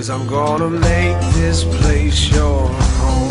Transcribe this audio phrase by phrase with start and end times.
[0.00, 3.30] Cause I'm gonna make this place your home.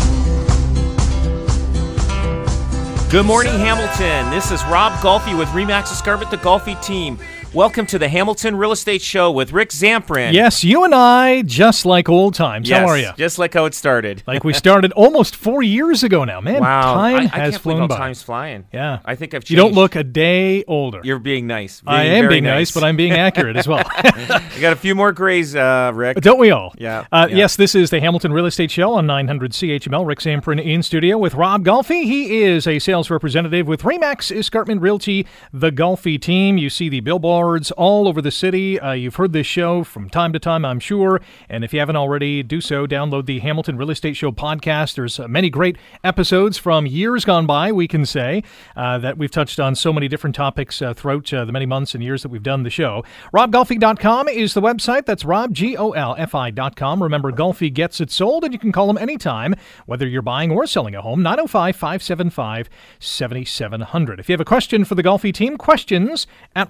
[3.10, 4.30] Good morning, Hamilton.
[4.30, 7.18] This is Rob Golfi with Remax Escarpment, the Golfi team.
[7.52, 10.34] Welcome to the Hamilton Real Estate Show with Rick Zamprin.
[10.34, 12.70] Yes, you and I, just like old times.
[12.70, 13.10] Yes, How are you?
[13.18, 14.22] Just like how it started.
[14.28, 16.42] Like we started almost four years ago now.
[16.42, 17.98] Man, wow, time I, I has flown by.
[17.98, 18.66] time's flying.
[18.72, 19.00] Yeah.
[19.04, 19.50] I think I've changed.
[19.50, 21.02] You don't look a day older.
[21.04, 21.82] You're being nice.
[21.88, 23.80] I am being nice, but I'm being accurate as well.
[24.06, 26.18] you got a few more grays, uh, Rick.
[26.18, 26.76] Don't we all?
[26.78, 27.36] Yeah, Uh, yeah.
[27.38, 30.06] Yes, this is the Hamilton Real Estate Show on 900 CHML.
[30.06, 32.04] Rick Zamprin in studio with Rob Golfi.
[32.04, 36.60] He is a sales representative with Remax Escarpment Realty, the Golfi team.
[36.60, 37.02] You see the
[37.40, 38.80] all over the city.
[38.80, 41.22] Uh, you've heard this show from time to time, I'm sure.
[41.48, 42.86] And if you haven't already, do so.
[42.86, 44.96] Download the Hamilton Real Estate Show podcast.
[44.96, 48.44] There's uh, many great episodes from years gone by, we can say,
[48.76, 51.96] uh, that we've touched on so many different topics uh, throughout uh, the many months
[51.96, 53.06] and years that we've done the show.
[53.34, 55.06] RobGolfi.com is the website.
[55.06, 57.02] That's Rob, G O L F I.com.
[57.02, 60.68] Remember, Golfi gets it sold, and you can call him anytime, whether you're buying or
[60.68, 64.20] selling a home, 905 575 7700.
[64.20, 66.70] If you have a question for the Golfi team, questions at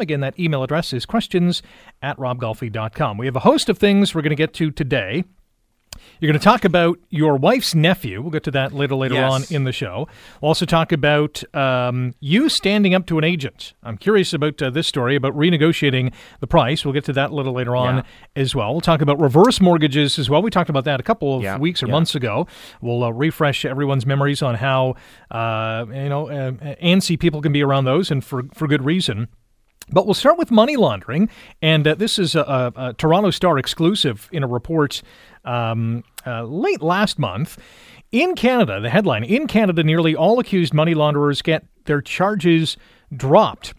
[0.00, 1.62] Again, that email address is questions
[2.02, 3.18] at RobGolfi.com.
[3.18, 5.24] We have a host of things we're going to get to today.
[6.20, 8.20] You're going to talk about your wife's nephew.
[8.20, 9.32] We'll get to that later later Yes.
[9.32, 10.08] on in the show.
[10.40, 13.74] We'll also talk about um, you standing up to an agent.
[13.82, 16.84] I'm curious about uh, this story about renegotiating the price.
[16.84, 18.02] We'll get to that a little later on Yeah.
[18.34, 18.72] as well.
[18.72, 20.42] We'll talk about reverse mortgages as well.
[20.42, 21.92] We talked about that a couple of Yeah, weeks or yeah.
[21.92, 22.48] months ago.
[22.80, 24.96] We'll uh, refresh everyone's memories on how
[25.30, 29.28] uh, you know uh, antsy people can be around those, and for for good reason.
[29.90, 31.28] But we'll start with money laundering,
[31.60, 35.02] and uh, this is a, a, Toronto Star exclusive in a report
[35.44, 37.58] um, uh, late last month.
[38.10, 42.76] In Canada, the headline In Canada, nearly all accused money launderers get their charges
[43.14, 43.74] dropped.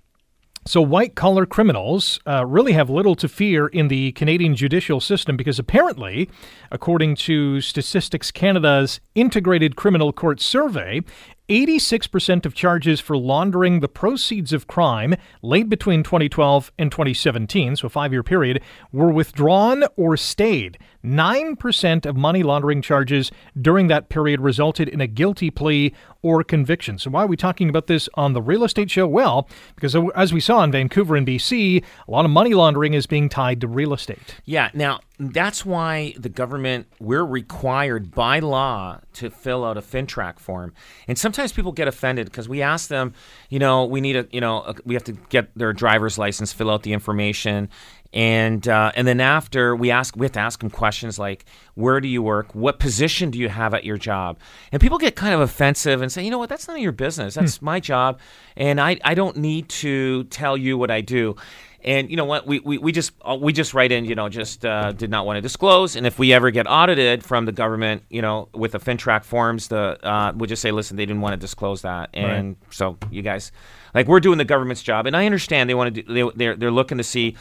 [0.67, 5.37] So, white collar criminals uh, really have little to fear in the Canadian judicial system
[5.37, 6.27] because apparently,
[6.71, 11.01] according to Statistics Canada's Integrated Criminal Court Survey,
[11.49, 17.85] 86% of charges for laundering the proceeds of crime laid between 2012 and 2017, so
[17.85, 18.61] a five year period,
[18.91, 20.79] were withdrawn or stayed.
[21.03, 25.93] 9% of money laundering charges during that period resulted in a guilty plea
[26.25, 26.97] or conviction.
[26.97, 29.05] So, why are we talking about this on the real estate show?
[29.05, 33.05] Well, because as we saw in Vancouver and BC, a lot of money laundering is
[33.05, 34.37] being tied to real estate.
[34.43, 40.39] Yeah, now that's why the government we're required by law to fill out a FINTRAC
[40.39, 40.73] form,
[41.07, 43.13] and sometimes people get offended because we ask them,
[43.49, 46.51] you know, we need a, you know, a, we have to get their driver's license,
[46.51, 47.69] fill out the information,
[48.15, 51.45] and uh, and then after we ask, we have to ask them questions like,
[51.75, 52.55] where do you work?
[52.55, 54.39] What position do you have at your job?
[54.71, 56.93] And people get kind of offensive and say, you know what, that's none of your
[56.93, 57.35] business.
[57.35, 58.19] That's my job,
[58.55, 61.35] and I I don't need to tell you what I do.
[61.83, 62.47] And you know what?
[62.47, 65.27] We, we, we just uh, we just write in, you know, just uh, did not
[65.27, 65.95] want to disclose.
[65.95, 69.67] And if we ever get audited from the government, you know, with the FINTRAC forms,
[69.67, 72.09] the uh, we'll just say, listen, they didn't want to disclose that.
[72.13, 73.51] And so you guys,
[73.93, 76.11] like, we're doing the government's job, and I understand they want to do.
[76.11, 77.35] They, they're they're looking to see.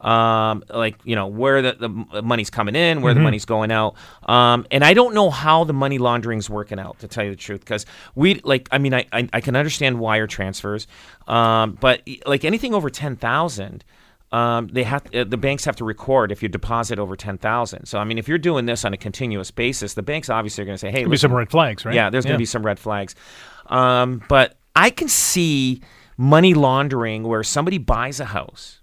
[0.00, 1.72] Um, like you know where the,
[2.12, 3.96] the money's coming in, where the money's going out,
[4.28, 6.98] um, and I don't know how the money laundering's working out.
[6.98, 9.98] To tell you the truth, because we like, I mean, I, I I can understand
[9.98, 10.86] wire transfers,
[11.26, 13.84] um, but like anything over ten thousand,
[14.32, 17.86] um, they have uh, the banks have to record if you deposit over ten thousand.
[17.86, 20.66] So I mean, if you're doing this on a continuous basis, the banks obviously are
[20.66, 21.94] going to say, "Hey, There'll be some red flags, right?
[21.94, 23.14] yeah, there's going to be some red flags."
[23.66, 25.80] Um, but I can see
[26.18, 28.80] money laundering where somebody buys a house.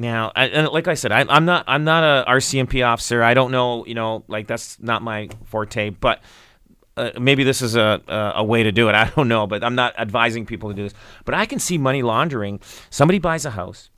[0.00, 3.22] Now, I, and like I said, I, I'm not I'm not a RCMP officer.
[3.22, 5.90] I don't know, you know, like that's not my forte.
[5.90, 6.22] But
[6.96, 8.94] uh, maybe this is a, a a way to do it.
[8.94, 10.94] I don't know, but I'm not advising people to do this.
[11.26, 12.60] But I can see money laundering.
[12.88, 13.90] Somebody buys a house,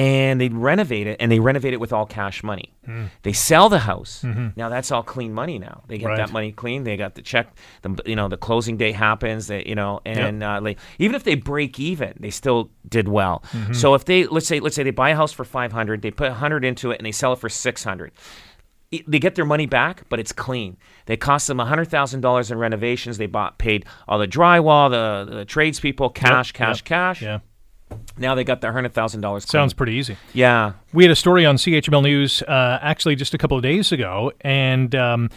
[0.00, 2.72] and they renovate it, and they renovate it with all cash money.
[2.86, 3.06] Hmm.
[3.22, 4.22] They sell the house.
[4.24, 4.48] Mm-hmm.
[4.56, 5.58] Now that's all clean money.
[5.58, 6.16] Now they get Right.
[6.16, 6.84] that money clean.
[6.84, 7.46] They got the check.
[7.82, 9.50] The you know the closing day happens.
[9.50, 13.42] You know and uh, like even if they break even, they still did well.
[13.52, 13.74] Mm-hmm.
[13.74, 16.10] So if they let's say let's say they buy a house for five hundred, they
[16.10, 18.12] put hundred into it, and they sell it for six hundred
[18.90, 20.76] it- they get their money back, but it's clean.
[21.06, 23.18] They cost them hundred thousand dollars in renovations.
[23.18, 27.22] They bought, paid all the drywall, the, the tradespeople, cash, cash, yep, cash.
[27.22, 27.38] Yeah.
[28.20, 29.48] Now they got their hundred thousand dollars.
[29.48, 30.16] Sounds pretty easy.
[30.34, 30.74] Yeah.
[30.92, 34.32] We had a story on CHML News uh, actually just a couple of days ago,
[34.42, 35.30] and um,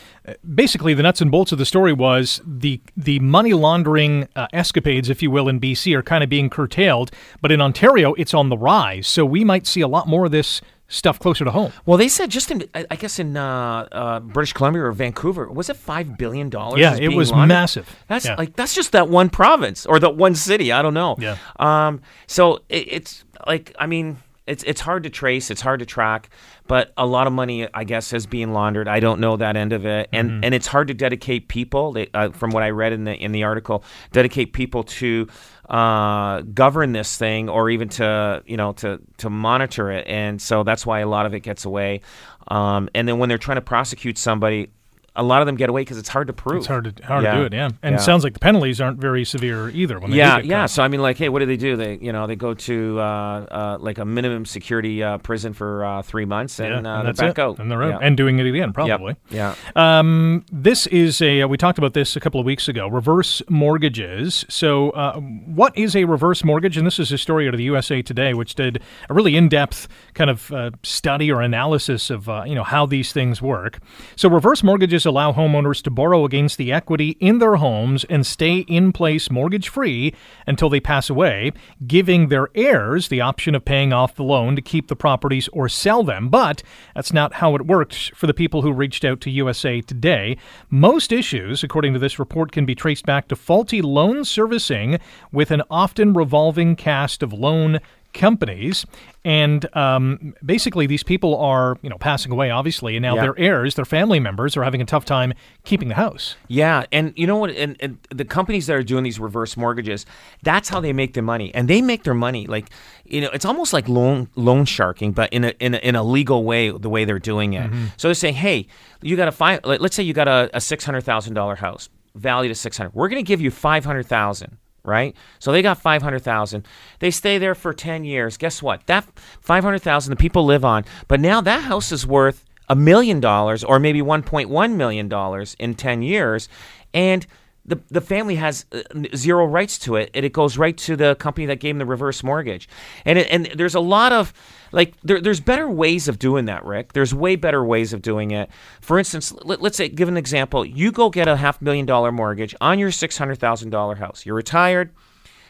[0.53, 5.09] basically the nuts and bolts of the story was the the money laundering uh, escapades,
[5.09, 7.11] if you will, in BC are kind of being curtailed,
[7.41, 9.07] but in Ontario it's on the rise.
[9.07, 10.61] So we might see a lot more of this
[10.93, 11.71] stuff closer to home.
[11.85, 15.69] Well, they said just in, I guess in uh, uh, British Columbia or Vancouver, was
[15.69, 16.79] it five billion dollars?
[16.79, 17.89] Yeah, it was massive.
[18.07, 18.35] That's Yeah.
[18.37, 20.71] like that's just that one province or that one city.
[20.71, 21.15] I don't know.
[21.19, 21.37] Yeah.
[21.57, 22.01] Um.
[22.27, 24.17] So it, it's like I mean.
[24.45, 25.49] It's, it's hard to trace.
[25.49, 26.29] It's hard to track,
[26.67, 28.87] but a lot of money, I guess, is being laundered.
[28.89, 30.43] I don't know that end of it, and Mm-hmm.
[30.43, 31.93] and it's hard to dedicate people.
[31.93, 35.27] They, uh, from what I read in the in the article, dedicate people to
[35.69, 40.63] uh, govern this thing or even to you know to to monitor it, and so
[40.63, 42.01] that's why a lot of it gets away.
[42.49, 44.71] Um, and then when they're trying to prosecute somebody,
[45.15, 46.57] a lot of them get away because it's hard to prove.
[46.57, 47.33] It's hard to hard Yeah.
[47.33, 47.65] to do it, yeah.
[47.83, 47.97] And Yeah.
[47.97, 49.99] it sounds like the penalties aren't very severe either.
[49.99, 50.61] When they yeah, get yeah.
[50.61, 50.69] caught.
[50.71, 51.75] So I mean, like, hey, what do they do?
[51.75, 55.85] They, you know, they go to uh, uh, like a minimum security uh, prison for
[55.85, 57.39] uh, three months, and, Yeah, uh, and they're that's back it.
[57.39, 58.07] out, and they're out, Yeah.
[58.07, 58.73] and doing it again, Yep.
[58.73, 59.15] probably.
[59.29, 59.53] Yeah.
[59.75, 64.45] Um, this is a, we talked about this a couple of weeks ago, reverse mortgages.
[64.49, 66.77] So, uh, what is a reverse mortgage?
[66.77, 69.49] And this is a story out of the USA Today, which did a really in
[69.49, 73.79] depth kind of uh, study or analysis of, uh, you know, how these things work.
[74.15, 78.59] So, reverse mortgages allow homeowners to borrow against the equity in their homes and stay
[78.59, 80.13] in place mortgage free
[80.47, 81.51] until they pass away,
[81.85, 85.67] giving their heirs the option of paying off the loan to keep the properties or
[85.69, 86.29] sell them.
[86.29, 86.63] But
[86.95, 90.37] that's not how it works for the people who reached out to USA Today.
[90.69, 94.99] Most issues, according to this report, can be traced back to faulty loan servicing
[95.31, 97.79] with an often revolving cast of loan
[98.13, 98.85] companies
[99.25, 103.21] and um, basically these people are you know passing away obviously and now Yeah.
[103.23, 105.33] their heirs their family members are having a tough time
[105.63, 107.49] keeping the house Yeah, and you know what?
[107.51, 110.05] And, and the companies that are doing these reverse mortgages,
[110.43, 112.69] that's how they make their money, and they make their money like
[113.05, 116.03] you know, it's almost like loan loan sharking, but in a in a, in a
[116.03, 116.69] legal way.
[116.69, 118.67] The way they're doing it, so they're saying, hey,
[119.01, 119.59] you got a five.
[119.65, 122.93] Let's say you got a, a six hundred thousand dollar house, valued at six hundred.
[122.93, 124.57] We're going to give you five hundred thousand.
[124.85, 126.67] Right, so they got five hundred thousand.
[126.99, 128.35] They stay there for ten years.
[128.35, 128.85] Guess what?
[128.87, 129.07] That
[129.39, 133.19] five hundred thousand the people live on, but now that house is worth a million
[133.19, 136.47] dollars or maybe 1.1 million dollars in 10 years
[136.93, 137.25] and
[137.65, 138.81] the, the family has uh,
[139.15, 141.85] zero rights to it and it goes right to the company that gave them the
[141.85, 142.67] reverse mortgage.
[143.05, 144.33] And it, and there's a lot of
[144.71, 146.93] like there, there's better ways of doing that rick.
[146.93, 148.49] There's way better ways of doing it.
[148.81, 150.65] For instance let, let's say give an example.
[150.65, 154.25] You go get a half million dollar mortgage on your $600000 house.
[154.25, 154.91] You're retired.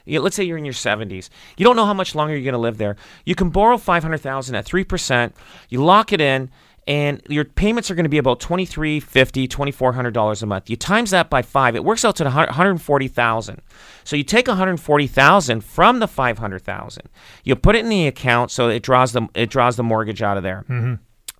[0.05, 1.29] You let's say you're in your 70s.
[1.57, 2.95] You don't know how much longer you're going to live there.
[3.25, 5.33] You can borrow 500,000 at 3%.
[5.69, 6.51] You lock it in
[6.87, 10.69] and your payments are going to be about 2350 $2400 a month.
[10.69, 13.61] You times that by 5, it works out to 140,000.
[14.03, 17.09] So you take 140,000 from the 500,000.
[17.43, 20.37] You put it in the account so it draws the it draws the mortgage out
[20.37, 20.65] of there.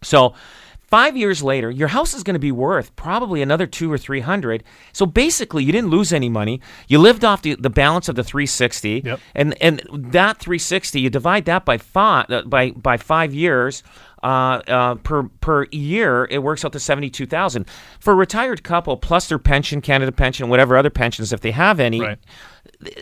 [0.02, 0.34] So
[0.82, 4.20] five years later, your house is going to be worth probably another two or three
[4.22, 4.64] hundred.
[4.94, 6.62] So basically, you didn't lose any money.
[6.88, 9.20] You lived off the, the balance of the 360, Yep.
[9.36, 13.84] and and that 360, you divide that by five uh, by by five years.
[14.24, 17.66] Uh, uh, per per year, it works out to seventy two thousand
[18.00, 21.80] for a retired couple plus their pension, Canada pension, whatever other pensions if they have
[21.82, 22.20] any Right.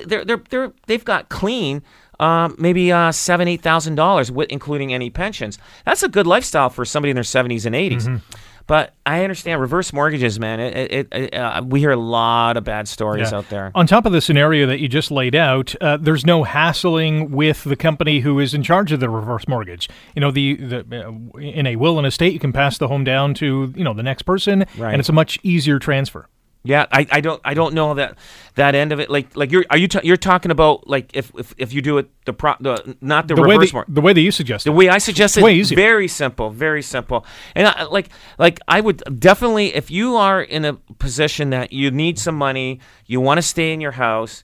[0.07, 1.83] they're they're they're they've got clean
[2.19, 5.57] um, maybe uh, seven eight thousand dollars, including any pensions.
[5.85, 8.21] That's a good lifestyle for somebody in their seventies and 80s
[8.67, 10.59] But I understand reverse mortgages, man.
[10.59, 13.37] It, it, it uh, we hear a lot of bad stories Yeah.
[13.39, 13.71] out there.
[13.75, 17.63] On top of the scenario that you just laid out, uh, there's no hassling with
[17.63, 19.89] the company who is in charge of the reverse mortgage.
[20.15, 23.03] You know, the, the uh, in a will and estate, you can pass the home
[23.03, 24.91] down to you know the next person, Right.
[24.93, 26.27] and it's a much easier transfer.
[26.63, 28.17] Yeah, I, I don't I don't know that
[28.55, 29.09] that end of it.
[29.09, 31.97] Like like you're are you ta- you're talking about like if if, if you do
[31.97, 33.95] it the pro the not the, The way reverse that, mortgage.
[33.95, 35.75] the way that you suggest The way I suggest it, way easier.
[35.75, 37.25] very simple, very simple.
[37.55, 41.89] And I, like, like I would definitely, if you are in a position that you
[41.89, 44.43] need some money, you want to stay in your house,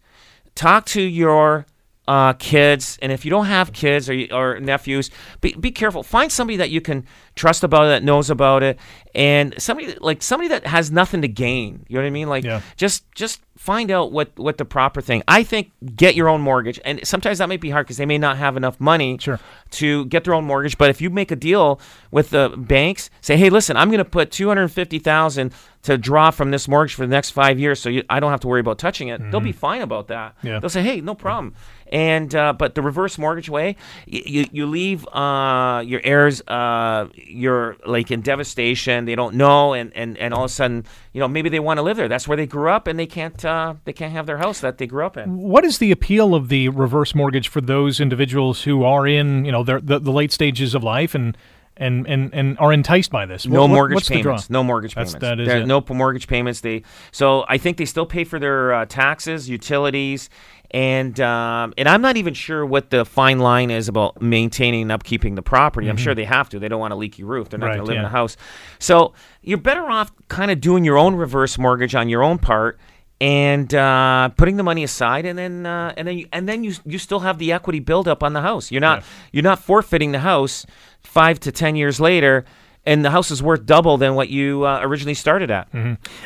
[0.56, 1.68] talk to your
[2.08, 5.10] uh, kids, and if you don't have kids or or nephews,
[5.42, 6.04] be, be careful.
[6.04, 8.80] Find somebody that you can trust about it, that knows about it,
[9.14, 11.86] and somebody like somebody that has nothing to gain.
[11.90, 12.30] You know what I mean?
[12.30, 12.62] Like, Yeah.
[12.78, 15.24] just just find out what what the proper thing.
[15.28, 18.18] I think get your own mortgage, and sometimes that might be hard because they may
[18.18, 19.40] not have enough money Sure.
[19.72, 20.78] to get their own mortgage.
[20.78, 21.80] But if you make a deal
[22.12, 25.98] with the banks, say, hey, listen, I'm going to put two hundred fifty thousand to
[25.98, 28.48] draw from this mortgage for the next five years, so you, I don't have to
[28.48, 29.22] worry about touching it.
[29.32, 30.36] They'll be fine about that.
[30.44, 30.60] Yeah.
[30.60, 31.54] They'll say, hey, no problem.
[31.90, 37.08] And uh, but the reverse mortgage way, you you, you leave uh, your heirs, uh,
[37.16, 39.06] you're like in devastation.
[39.06, 40.84] They don't know, and, and, and all of a sudden,
[41.14, 42.10] you know, maybe they want to live there.
[42.10, 44.78] That's where they grew up, and they can't uh, they can't have their house that
[44.78, 45.38] they grew up in.
[45.38, 49.52] What is the appeal of the reverse mortgage for those individuals who are in you
[49.52, 51.36] know their, the the late stages of life and
[51.78, 53.46] and and, and are enticed by this?
[53.48, 54.34] No What- mortgage what's the draw?
[54.34, 54.50] payments.
[54.50, 55.48] No mortgage That's- payments.
[55.48, 55.68] that is.
[55.68, 56.62] No mortgage payments.
[56.62, 60.30] They so I think they still pay for their uh, taxes, utilities,
[60.72, 64.92] and um, and I'm not even sure what the fine line is about maintaining and
[64.92, 65.88] upkeeping the property.
[65.88, 66.60] I'm sure they have to.
[66.60, 67.50] They don't want a leaky roof.
[67.50, 67.70] They're not Mm-hmm.
[67.70, 68.08] Right, going to live in yeah.
[68.08, 68.36] a house.
[68.80, 69.14] So
[69.44, 72.80] you're better off kind of doing your own reverse mortgage on your own part.
[73.20, 76.76] And uh, putting the money aside, and then uh, and then you, and then you
[76.86, 78.72] you still have the equity build up on the house.
[78.72, 80.68] You're not you're not forfeiting the house
[81.02, 82.46] five to ten years later,
[82.88, 85.68] and the house is worth double than what you uh, originally started at.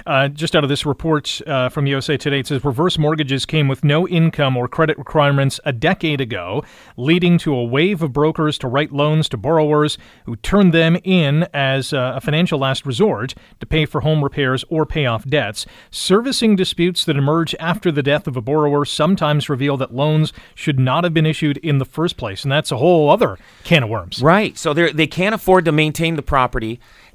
[0.05, 3.67] Uh, just out of this report uh, from USA Today, it says reverse mortgages came
[3.67, 6.63] with no income or credit requirements a decade ago,
[6.97, 11.47] leading to a wave of brokers to write loans to borrowers who turned them in
[11.51, 15.65] as uh, a financial last resort to pay for home repairs or pay off debts.
[15.89, 20.79] Servicing disputes that emerge after the death of a borrower sometimes reveal that loans should
[20.79, 23.89] not have been issued in the first place, and that's a whole other can of
[23.89, 24.21] worms.
[24.21, 24.55] Right.
[24.55, 26.50] So they they can't afford to maintain the property.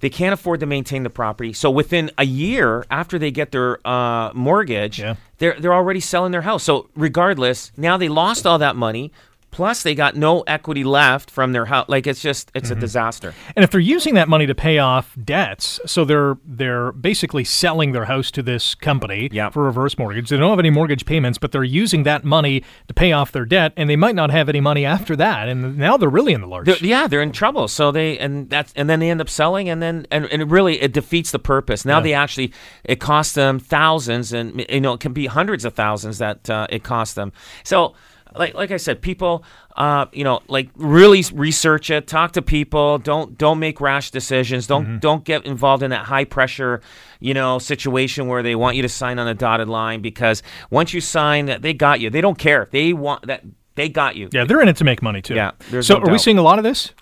[0.00, 1.52] They can't afford to maintain the property.
[1.52, 5.16] So within a year after they get their uh, mortgage, Yeah.
[5.38, 6.62] they're they're already selling their house.
[6.64, 9.12] So regardless, now they lost all that money.
[9.52, 11.86] Plus, they got no equity left from their house.
[11.88, 12.76] Like it's just it's Mm-hmm.
[12.76, 13.34] a disaster.
[13.56, 17.92] And if they're using that money to pay off debts, so they're they're basically selling
[17.92, 19.54] their house to this company Yep.
[19.54, 20.28] for reverse mortgage.
[20.28, 23.46] They don't have any mortgage payments, but they're using that money to pay off their
[23.46, 25.48] debt, and they might not have any money after that.
[25.48, 26.66] And now they're really in the lurch.
[26.66, 27.66] They're- yeah, they're in trouble.
[27.68, 30.48] So they and that's and then they end up selling, and then and, and it
[30.48, 31.86] really it defeats the purpose.
[31.86, 32.02] Now Yeah.
[32.02, 32.52] they actually
[32.84, 36.66] it costs them thousands, and you know it can be hundreds of thousands that uh,
[36.68, 37.32] it costs them.
[37.64, 37.94] So.
[38.38, 39.44] Like, like I said, people,
[39.76, 42.06] uh, you know, like really research it.
[42.06, 42.98] Talk to people.
[42.98, 44.66] Don't don't make rash decisions.
[44.66, 44.98] Don't Mm-hmm.
[44.98, 46.80] don't get involved in that high pressure,
[47.20, 50.92] you know, situation where they want you to sign on a dotted line because once
[50.94, 52.10] you sign, they got you.
[52.10, 52.68] They don't care.
[52.70, 53.42] They want that.
[53.74, 54.28] They got you.
[54.32, 55.34] yeah, they're in it to make money too.
[55.34, 55.50] Yeah,
[55.82, 56.92] So no are we seeing a lot of this?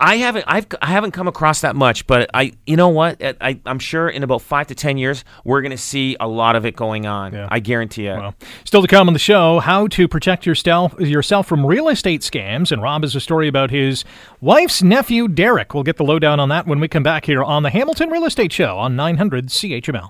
[0.00, 3.34] I haven't I've I haven't come across that much, but I you know what I,
[3.40, 6.64] I I'm sure in about five to ten years we're gonna see a lot of
[6.64, 7.34] it going on.
[7.34, 7.48] Yeah.
[7.50, 8.16] I guarantee it.
[8.16, 12.22] Well, still to come on the show, how to protect yourself yourself from real estate
[12.22, 12.72] scams.
[12.72, 14.04] And Rob has a story about his
[14.40, 15.74] wife's nephew, Derek.
[15.74, 18.24] We'll get the lowdown on that when we come back here on the Hamilton Real
[18.24, 20.08] Estate Show on 900 CHML.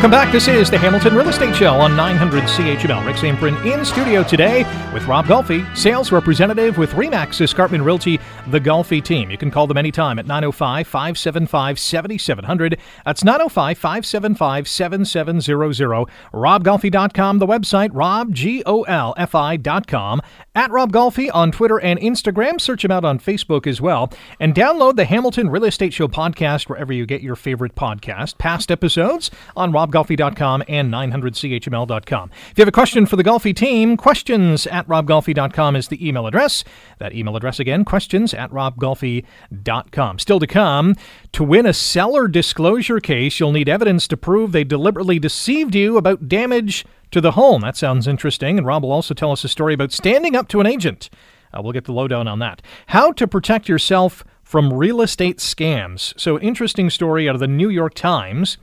[0.00, 0.32] Welcome back.
[0.32, 3.04] This is the Hamilton Real Estate Show on 900 CHML.
[3.04, 4.62] Rick Samprin in studio today
[4.94, 9.30] with Rob Golfi, sales representative with Remax Escarpment Realty, the Golfi team.
[9.30, 12.78] You can call them anytime at 905 575 7700.
[13.04, 16.08] That's 905 575 7700.
[16.32, 20.22] RobGolfi.com, the website, robgolfi.com.
[20.54, 22.58] At Rob Golfi on Twitter and Instagram.
[22.58, 24.10] Search him out on Facebook as well.
[24.40, 28.38] And download the Hamilton Real Estate Show podcast wherever you get your favorite podcast.
[28.38, 32.30] Past episodes on robgolfi.com and 900chml.com.
[32.50, 36.26] If you have a question for the Golfi team, questions at robgolfi.com is the email
[36.26, 36.64] address.
[36.98, 40.18] That email address again, questions at robgolfi.com.
[40.18, 40.94] Still to come,
[41.32, 45.96] to win a seller disclosure case, you'll need evidence to prove they deliberately deceived you
[45.96, 47.62] about damage to the home.
[47.62, 48.58] That sounds interesting.
[48.58, 51.10] And Rob will also tell us a story about standing up to an agent.
[51.52, 52.62] Uh, we'll get the lowdown on that.
[52.88, 56.18] How to protect yourself from real estate scams.
[56.18, 58.58] So, interesting story out of the New York Times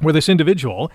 [0.00, 0.90] where this individual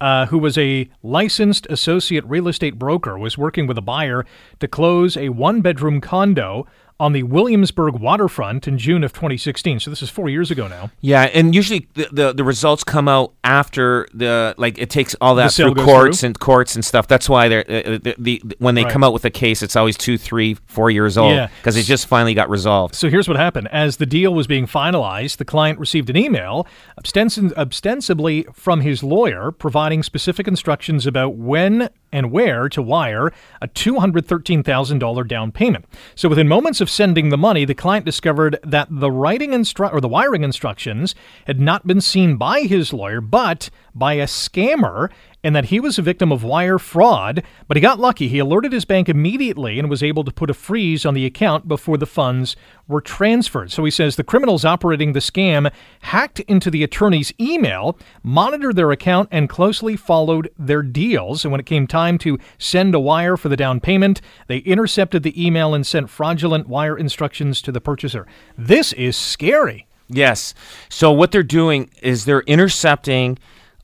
[0.00, 4.26] uh, who was a licensed associate real estate broker was working with a buyer
[4.60, 6.66] to close a one bedroom condo
[7.00, 9.80] on the Williamsburg waterfront in June of 2016.
[9.80, 10.90] So this is four years ago now.
[11.00, 15.34] Yeah, and usually the, the the results come out after the like it takes all
[15.34, 16.26] that through courts through?
[16.28, 17.08] and courts and stuff.
[17.08, 18.92] That's why they're uh, the, the, when they Right.
[18.92, 21.48] come out with a case, it's always two, three, four years old Yeah.
[21.60, 22.94] because it just finally got resolved.
[22.94, 23.68] So here's what happened.
[23.72, 26.66] As the deal was being finalized, the client received an email
[26.98, 35.26] ostensibly from his lawyer providing specific instructions about when and where to wire a $213,000
[35.28, 35.84] down payment.
[36.14, 40.02] So within moments of sending the money, the client discovered that the writing instru- or
[40.02, 41.14] the wiring instructions
[41.46, 45.08] had not been seen by his lawyer but by a scammer
[45.44, 48.28] and that he was a victim of wire fraud, but he got lucky.
[48.28, 51.68] He alerted his bank immediately and was able to put a freeze on the account
[51.68, 52.56] before the funds
[52.88, 53.70] were transferred.
[53.70, 55.70] So he says the criminals operating the scam
[56.00, 61.44] hacked into the attorney's email, monitored their account, and closely followed their deals.
[61.44, 65.22] And when it came time to send a wire for the down payment, they intercepted
[65.22, 68.26] the email and sent fraudulent wire instructions to the purchaser.
[68.56, 69.86] This is scary.
[70.08, 70.54] Yes.
[70.88, 73.38] So what they're doing is they're intercepting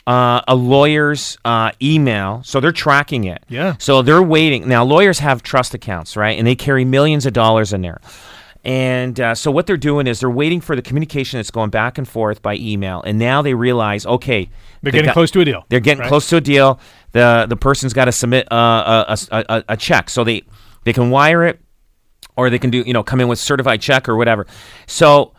[0.07, 2.42] uh, a lawyer's uh, email.
[2.45, 3.45] So they're tracking it.
[3.49, 3.76] Yeah.
[3.78, 4.69] So they're waiting.
[4.69, 6.38] Now, lawyers have trust accounts, right?
[6.38, 8.00] And they carry millions of dollars in there.
[8.62, 11.97] And uh, so what they're doing is they're waiting for the communication that's going back
[11.97, 13.00] and forth by email.
[13.02, 14.50] And now they realize, okay,
[14.83, 15.64] They're they getting got- close to a deal.
[15.71, 16.09] They're getting right?
[16.09, 16.78] close to a deal.
[17.12, 20.11] The the person's got to submit uh, a, a, a, a check.
[20.11, 20.42] So they,
[20.85, 21.59] they can wire it
[22.37, 24.47] or they can do, you know, come in with certified check or whatever.
[24.87, 25.33] So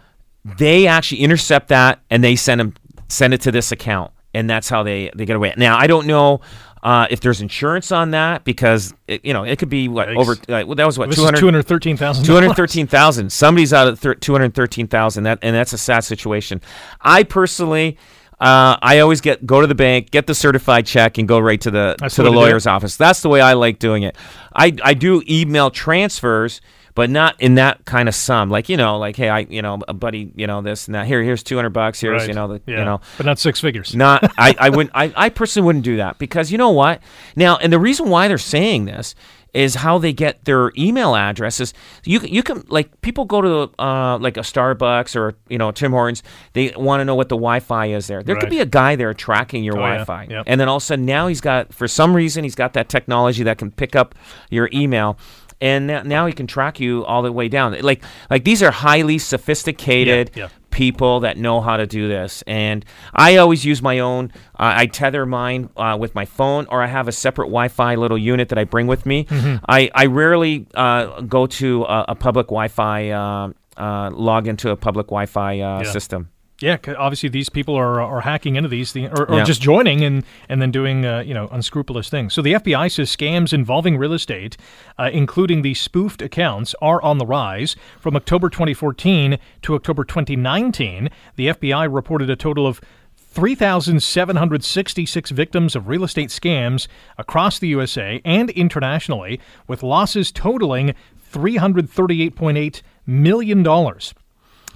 [0.44, 2.74] they actually intercept that and they send them
[3.08, 5.54] send it to this account, and that's how they they get away.
[5.58, 6.42] Now I don't know.
[6.84, 10.18] Uh, if there's insurance on that, because it, you know it could be what Yikes.
[10.18, 12.24] over uh, well, that was what two hundred thirteen thousand.
[12.24, 13.32] Two hundred thirteen thousand.
[13.32, 15.26] Somebody's out of thir- two hundred thirteen thousand.
[15.26, 16.60] That and that's a sad situation.
[17.00, 18.00] I personally,
[18.40, 21.62] uh, I always get go to the bank, get the certified check, and go right
[21.62, 22.96] to the That's to the lawyer's office.
[22.96, 24.18] That's the way I like doing it.
[24.54, 26.62] I I do email transfers.
[26.94, 29.80] But not in that kind of sum, like you know, like hey, I you know,
[29.88, 31.08] a buddy, you know, this and that.
[31.08, 32.02] Here, here's two hundred bucks.
[32.02, 32.28] Here's Right.
[32.28, 32.80] you know, the yeah.
[32.80, 33.96] you know, but not six figures.
[33.96, 37.02] not I, I wouldn't I, I personally wouldn't do that because you know what
[37.38, 39.16] now and the reason why they're saying this
[39.54, 41.74] is how they get their email addresses
[42.06, 45.92] you you can like people go to uh, like a Starbucks or you know Tim
[45.92, 48.42] Hortons they want to know what the Wi-Fi is there there Right.
[48.42, 49.82] could be a guy there tracking your Oh.
[49.82, 50.44] Wi-Fi Yep.
[50.48, 52.88] and then all of a sudden now he's got for some reason he's got that
[52.90, 54.16] technology that can pick up
[54.50, 55.18] your email
[55.60, 58.72] and now- now he can track you all the way down like like these are
[58.72, 60.50] highly sophisticated Yeah, yeah.
[60.72, 62.44] People that know how to do this.
[62.48, 64.32] And I always use my own.
[64.60, 68.18] Uh, I tether mine uh, with my phone, or I have a separate Wi-Fi little
[68.18, 69.28] unit that I bring with me.
[69.68, 73.10] I, I rarely uh, go to a, a public Wi-Fi.
[73.12, 75.92] Uh, uh, log into a public Wi-Fi uh, Yeah.
[75.92, 76.30] system.
[76.62, 79.44] Yeah, obviously these people are, are hacking into these things, or, or Yeah.
[79.44, 82.34] just joining and and then doing uh, you know unscrupulous things.
[82.34, 84.58] So the FBI says scams involving real estate,
[85.00, 87.76] uh, including the spoofed accounts, are on the rise.
[88.00, 92.82] From October 2014 to October 2019, the FBI reported a total of
[93.16, 96.88] 3,766 victims of real estate scams
[97.18, 100.94] across the USA and internationally, with losses totaling
[101.34, 103.64] $338.8 million.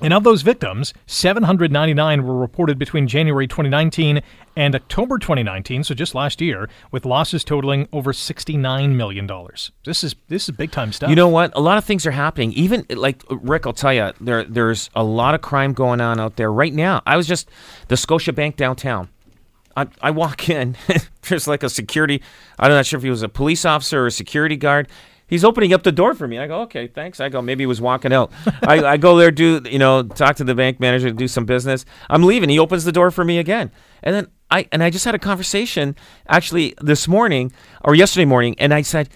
[0.01, 4.21] And of those victims, 799 were reported between January 2019
[4.57, 9.71] and October 2019, so just last year, with losses totaling over 69 million dollars.
[9.85, 11.09] This is this is big time stuff.
[11.09, 11.55] You know what?
[11.55, 12.51] A lot of things are happening.
[12.53, 16.35] Even like Rick, I'll tell you, there there's a lot of crime going on out
[16.35, 17.01] there right now.
[17.05, 17.49] I was just
[17.87, 19.09] the Scotia Bank downtown.
[19.77, 20.77] I, I walk in,
[21.29, 22.21] there's like a security.
[22.59, 24.87] I'm not sure if he was a police officer or a security guard.
[25.27, 26.37] He's opening up the door for me.
[26.37, 27.19] I go, okay, thanks.
[27.19, 28.31] I go, maybe he was walking out.
[28.61, 31.83] I, I go there, do you know, talk to the bank manager, do some business.
[32.09, 32.49] I'm leaving.
[32.49, 33.71] He opens the door for me again,
[34.03, 35.95] and then I and I just had a conversation
[36.27, 37.51] actually this morning
[37.83, 39.09] or yesterday morning, and I said,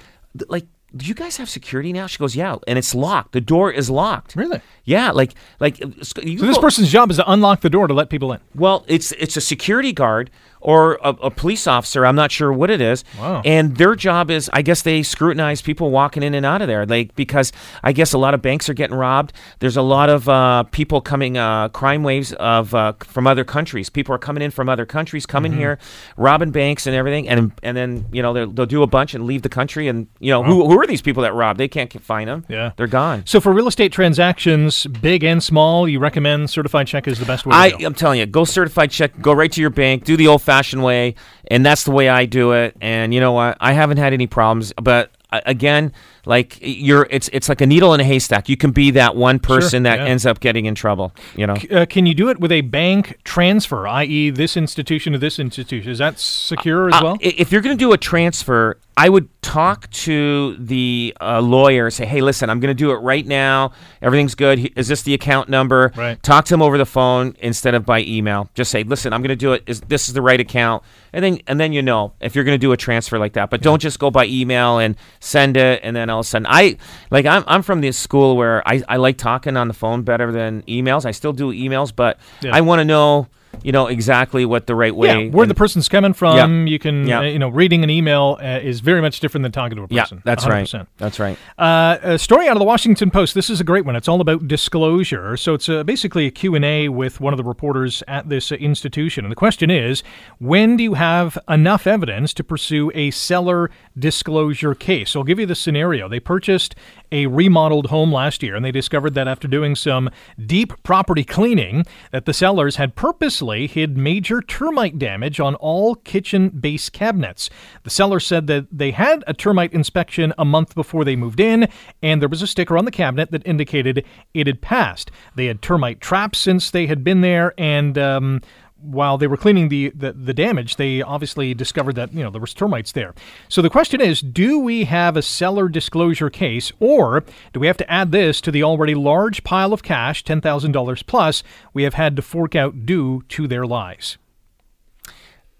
[0.47, 2.07] like, do you guys have security now?
[2.07, 3.33] She goes, yeah, and it's locked.
[3.33, 4.35] The door is locked.
[4.35, 4.59] Really?
[4.85, 5.79] Yeah, like like.
[5.83, 5.89] uh,
[6.23, 8.39] You So this go- person's job is to unlock the door to let people in.
[8.55, 12.05] well, it's it's a security guard or a, a police officer.
[12.05, 13.03] I'm not sure what it is.
[13.17, 13.41] Wow.
[13.45, 16.85] And their job is, I guess, they scrutinize people walking in and out of there,
[16.85, 17.51] like because
[17.83, 19.33] I guess a lot of banks are getting robbed.
[19.59, 23.89] There's a lot of uh, people coming, uh, crime waves of uh, from other countries.
[23.89, 25.59] People are coming in from other countries, coming Mm-hmm.
[25.59, 25.79] here,
[26.17, 29.25] robbing banks and everything, and and then you know they'll, they'll do a bunch and
[29.25, 31.57] leave the country, and you know who, who are these people that rob?
[31.57, 32.45] They can't find them.
[32.49, 32.71] Yeah.
[32.77, 33.23] they're gone.
[33.25, 37.45] So for real estate transactions, big and small, you recommend certified check is the best
[37.45, 37.85] way to I.
[37.85, 40.83] I'm telling you, go certified check, go right to your bank, do the old fashioned
[40.83, 41.13] way,
[41.51, 42.75] and that's the way I do it.
[42.81, 43.55] And you know what?
[43.61, 45.93] I haven't had any problems, but uh, again,
[46.29, 48.47] like you're, it's it's like a needle in a haystack.
[48.47, 50.05] You can be that one person that yeah.
[50.05, 51.11] ends up getting in trouble.
[51.35, 51.55] You know.
[51.71, 55.91] uh, can you do it with a bank transfer, i.e., this institution to this institution?
[55.91, 57.17] Is that secure as Uh, well?
[57.19, 61.89] if you're going to do a transfer, I would talk to the uh, lawyer.
[61.89, 63.71] Say, hey, listen, I'm going to do it right now.
[64.01, 64.71] Everything's good.
[64.77, 65.91] Is this the account number?
[65.95, 66.21] Right.
[66.21, 68.49] Talk to him over the phone instead of by email.
[68.53, 69.63] Just say, listen, I'm going to do it.
[69.65, 70.83] Is this is the right account?
[71.13, 73.49] And then and then you know if you're going to do a transfer like that.
[73.49, 76.47] But don't just go by email and send it and then all of a sudden
[76.49, 76.77] I
[77.11, 80.31] like I'm I'm from this school where I I like talking on the phone better
[80.31, 81.05] than emails.
[81.05, 82.55] I still do emails, but Yeah.
[82.55, 83.27] I want to know
[83.63, 85.25] you know exactly what the right way.
[85.25, 87.19] Yeah, where the person's coming from, yeah, you can, Yeah.
[87.19, 89.87] uh, you know, reading an email uh, is very much different than talking to a
[89.87, 90.73] person Yeah, that's 100%.
[90.79, 90.87] right.
[90.97, 91.37] That's right.
[91.57, 93.33] Uh, a story out of the Washington Post.
[93.35, 93.95] This is a great one.
[93.95, 95.35] It's all about disclosure.
[95.37, 99.25] So it's uh, basically a Q&A with one of the reporters at this uh, institution.
[99.25, 100.03] And the question is,
[100.39, 105.11] when do you have enough evidence to pursue a seller disclosure case?
[105.11, 106.07] So I'll give you the scenario.
[106.07, 106.75] They purchased
[107.11, 110.09] a remodeled home last year and they discovered that after doing some
[110.45, 116.49] deep property cleaning that the sellers had purposely hid major termite damage on all kitchen
[116.49, 117.49] base cabinets.
[117.83, 121.67] The seller said that they had a termite inspection a month before they moved in
[122.01, 125.11] and there was a sticker on the cabinet that indicated it had passed.
[125.35, 128.41] They had termite traps since they had been there and um,
[128.81, 132.41] while they were cleaning the, the, the damage, they obviously discovered that you know there
[132.41, 133.13] was termites there.
[133.47, 137.77] So the question is, do we have a seller disclosure case, or do we have
[137.77, 141.83] to add this to the already large pile of cash, ten thousand dollars plus, we
[141.83, 144.17] have had to fork out due to their lies?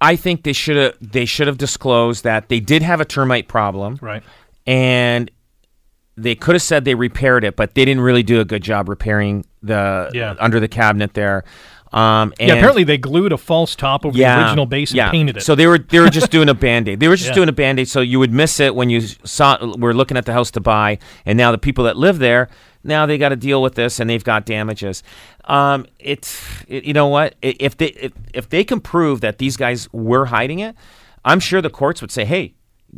[0.01, 3.47] I think they should have they should have disclosed that they did have a termite
[3.47, 4.23] problem, Right.
[4.65, 5.29] and
[6.15, 8.89] they could have said they repaired it, but they didn't really do a good job
[8.89, 10.35] repairing the Yeah.
[10.39, 11.43] under the cabinet there.
[11.91, 12.55] Um, and Yeah.
[12.55, 15.11] Apparently, they glued a false top over the original base and yeah.
[15.11, 15.41] painted it.
[15.43, 16.99] So they were they were just doing a band aid.
[16.99, 17.35] They were just Yeah.
[17.35, 20.25] doing a band aid, so you would miss it when you saw were looking at
[20.25, 22.49] the house to buy, and now the people that live there
[22.83, 25.03] now they got to deal with this, and they've got damages.
[25.45, 29.57] Um, it's it, you know what if they if, if they can prove that these
[29.57, 30.75] guys were hiding it,
[31.25, 32.53] I'm sure the courts would say, hey.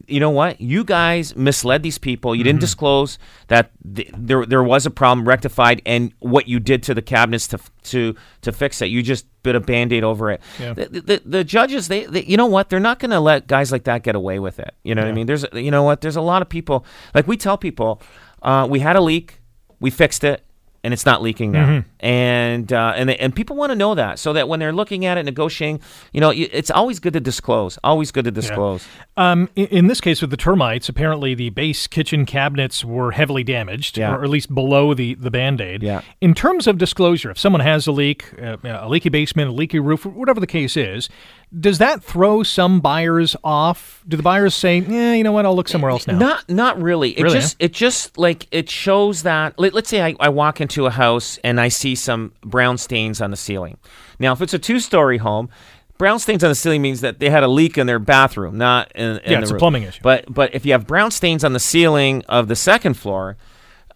[0.08, 0.62] You know what?
[0.62, 2.34] You guys misled these people.
[2.36, 2.62] You didn't Mm-hmm.
[2.62, 7.02] disclose that th- there there was a problem rectified, and what you did to the
[7.02, 8.86] cabinets to to to fix it.
[8.86, 10.42] You just put a band aid over it.
[10.60, 10.74] Yeah.
[10.74, 12.70] The, the, the judges, they, they, you know what?
[12.70, 14.74] They're not going to let guys like that get away with it.
[14.84, 15.26] You know what I mean?
[15.26, 16.02] There's, you know what?
[16.02, 16.86] There's a lot of people.
[17.16, 18.02] Like we tell people,
[18.44, 19.42] uh, we had a leak,
[19.80, 20.46] we fixed it,
[20.84, 21.66] and it's not leaking now.
[21.68, 21.90] Mm-hmm.
[22.02, 25.06] And uh, and they, and people want to know that so that when they're looking
[25.06, 27.78] at it, negotiating, you know, it's always good to disclose.
[27.84, 28.86] Always good to disclose.
[29.18, 33.44] Um, in, in this case, with the termites, apparently the base kitchen cabinets were heavily
[33.44, 34.16] damaged, Yeah.
[34.16, 35.84] or at least below the, the band aid.
[35.84, 36.02] Yeah.
[36.22, 39.80] In terms of disclosure, if someone has a leak, uh, a leaky basement, a leaky
[39.80, 41.08] roof, whatever the case is,
[41.60, 44.04] does that throw some buyers off?
[44.08, 45.46] Do the buyers say, "Yeah, you know what?
[45.46, 46.18] I'll look somewhere else now"?
[46.18, 47.10] Not not really.
[47.20, 50.62] It Really, just it just like it shows that let, let's say I, I walk
[50.62, 53.78] into a house and I see some brown stains on the ceiling.
[54.20, 55.50] Now if it's a two story home,
[55.98, 58.92] brown stains on the ceiling means that they had a leak in their bathroom, not
[58.96, 60.00] in, in Yeah, the it's a plumbing issue.
[60.04, 63.38] But but if you have brown stains on the ceiling of the second floor,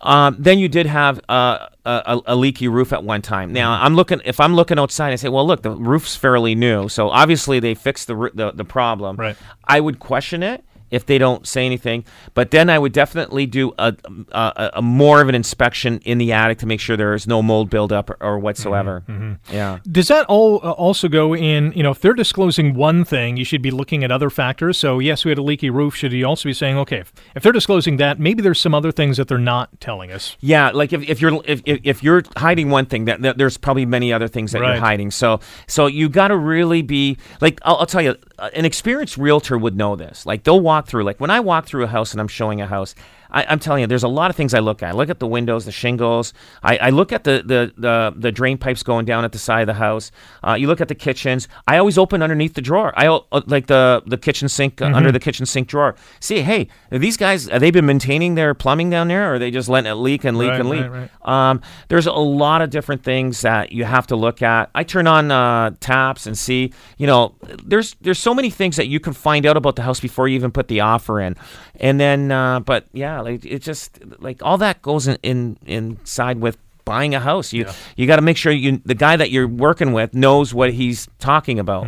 [0.01, 3.53] um, then you did have uh, a, a, a leaky roof at one time.
[3.53, 3.86] Now Mm-hmm.
[3.86, 4.21] I'm looking.
[4.25, 7.73] If I'm looking outside, I say, well, look, the roof's fairly new, so obviously they
[7.73, 9.15] fixed the the, the problem.
[9.15, 9.38] Right.
[9.63, 10.63] I would question it
[10.95, 12.03] if they don't say anything,
[12.34, 13.93] but then I would definitely do a,
[14.31, 17.41] a, a more of an inspection in the attic to make sure there is no
[17.41, 19.03] mold buildup or, or whatsoever.
[19.08, 19.79] Mm-hmm, Yeah.
[19.91, 21.71] Does that all uh, also go in?
[21.75, 24.77] You know, if they're disclosing one thing, you should be looking at other factors.
[24.77, 25.95] So, yes, we had a leaky roof.
[25.95, 28.91] Should you also be saying, okay, if, if they're disclosing that, maybe there's some other
[28.91, 30.38] things that they're not telling us?
[30.39, 33.58] Yeah, like if, if you're if, if if you're hiding one thing, that, that there's
[33.58, 34.73] probably many other things that Right.
[34.75, 35.12] you're hiding.
[35.12, 39.17] So so you got to really be like I'll, I'll tell you, uh, an experienced
[39.17, 40.25] realtor would know this.
[40.25, 41.04] Like they'll walk through.
[41.04, 42.95] Like when I walk through a house and I'm showing a house,
[43.31, 44.89] I, I'm telling you, there's a lot of things I look at.
[44.89, 46.33] I look at the windows, the shingles.
[46.63, 49.61] I, I look at the, the the the drain pipes going down at the side
[49.61, 50.11] of the house.
[50.45, 51.47] Uh, you look at the kitchens.
[51.67, 52.93] I always open underneath the drawer.
[52.95, 55.95] I uh, like the the kitchen sink uh, under the kitchen sink drawer.
[56.19, 59.39] See, hey, are these guys have they been maintaining their plumbing down there, or are
[59.39, 60.85] they just letting it leak and leak Right, and leak?
[60.89, 64.69] right, Um, there's a lot of different things that you have to look at.
[64.75, 67.35] I turn on uh, taps and see, you know,
[67.65, 70.35] there's there's so many things that you can find out about the house before you
[70.35, 71.35] even put the offer in,
[71.79, 76.39] and then, uh, but yeah, like it just like all that goes in, in inside
[76.39, 77.51] with buying a house.
[77.51, 77.65] You
[77.97, 81.08] you got to make sure you the guy that you're working with knows what he's
[81.19, 81.88] talking about.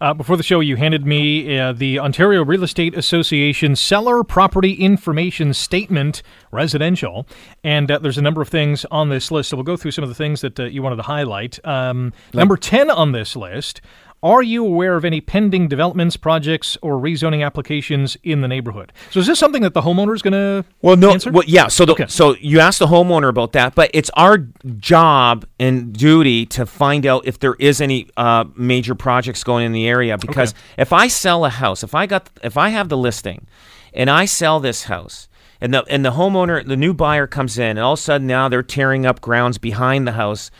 [0.00, 4.74] Uh, before the show, you handed me uh, the Ontario Real Estate Association Seller Property
[4.74, 7.26] Information Statement Residential,
[7.64, 9.48] and uh, there's a number of things on this list.
[9.50, 11.58] So we'll go through some of the things that uh, you wanted to highlight.
[11.66, 13.80] Um, number 10 on this list.
[14.26, 18.92] Are you aware of any pending developments, projects, or rezoning applications in the neighborhood?
[19.12, 21.12] So, is this something that the homeowner is going to Well, no.
[21.12, 21.30] answer?
[21.30, 21.68] Well, yeah.
[21.68, 22.06] So, the, Okay.
[22.08, 24.38] so you ask the homeowner about that, but it's our
[24.78, 29.70] job and duty to find out if there is any uh, major projects going in
[29.70, 30.18] the area.
[30.18, 33.46] Because if I sell a house, if I got, if I have the listing,
[33.94, 35.28] and I sell this house,
[35.60, 38.26] and the and the homeowner, the new buyer comes in, and all of a sudden
[38.26, 40.50] now they're tearing up grounds behind the house.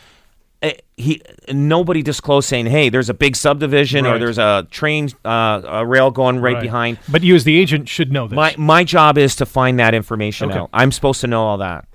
[0.61, 5.61] Eh, He nobody disclosed saying, "Hey, there's a big subdivision or there's a train uh,
[5.65, 6.61] a rail going right, Right.
[6.63, 8.35] behind." But you, as the agent, should know this.
[8.35, 10.59] My my job is to find that information Okay.
[10.59, 10.69] out.
[10.73, 11.85] I'm supposed to know all that.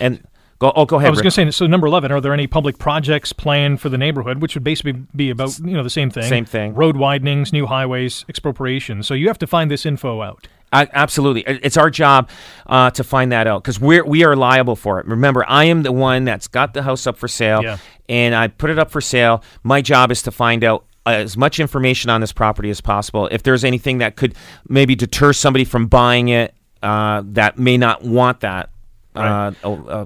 [0.00, 0.22] And
[0.60, 0.72] Go.
[0.74, 1.06] Oh, go ahead.
[1.06, 3.88] I was going to say, so number 11, are there any public projects planned for
[3.88, 6.24] the neighborhood, which would basically be about, you know, the same thing?
[6.24, 6.74] Same thing.
[6.74, 9.04] Road widenings, new highways, expropriation.
[9.04, 10.48] So you have to find this info out.
[10.72, 12.28] I, absolutely, it's our job
[12.66, 15.06] uh, to find that out because we're we are liable for it.
[15.06, 17.78] Remember, I am the one that's got the house up for sale, Yeah.
[18.08, 19.42] and I put it up for sale.
[19.62, 23.28] My job is to find out as much information on this property as possible.
[23.32, 24.34] If there's anything that could
[24.68, 28.68] maybe deter somebody from buying it, uh, that may not want that
[29.16, 30.04] uh, uh,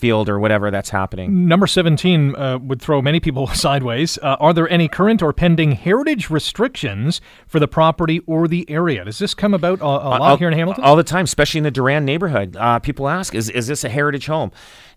[0.00, 1.46] field or whatever that's happening.
[1.46, 4.18] Number 17 uh, would throw many people sideways.
[4.18, 9.04] Uh, are there any current or pending heritage restrictions for the property or the area?
[9.04, 10.82] Does this come about a, a lot all, here in Hamilton?
[10.82, 12.56] all the time, especially in the Durand neighborhood.
[12.56, 14.50] Uh, people ask, "Is is this a heritage home?"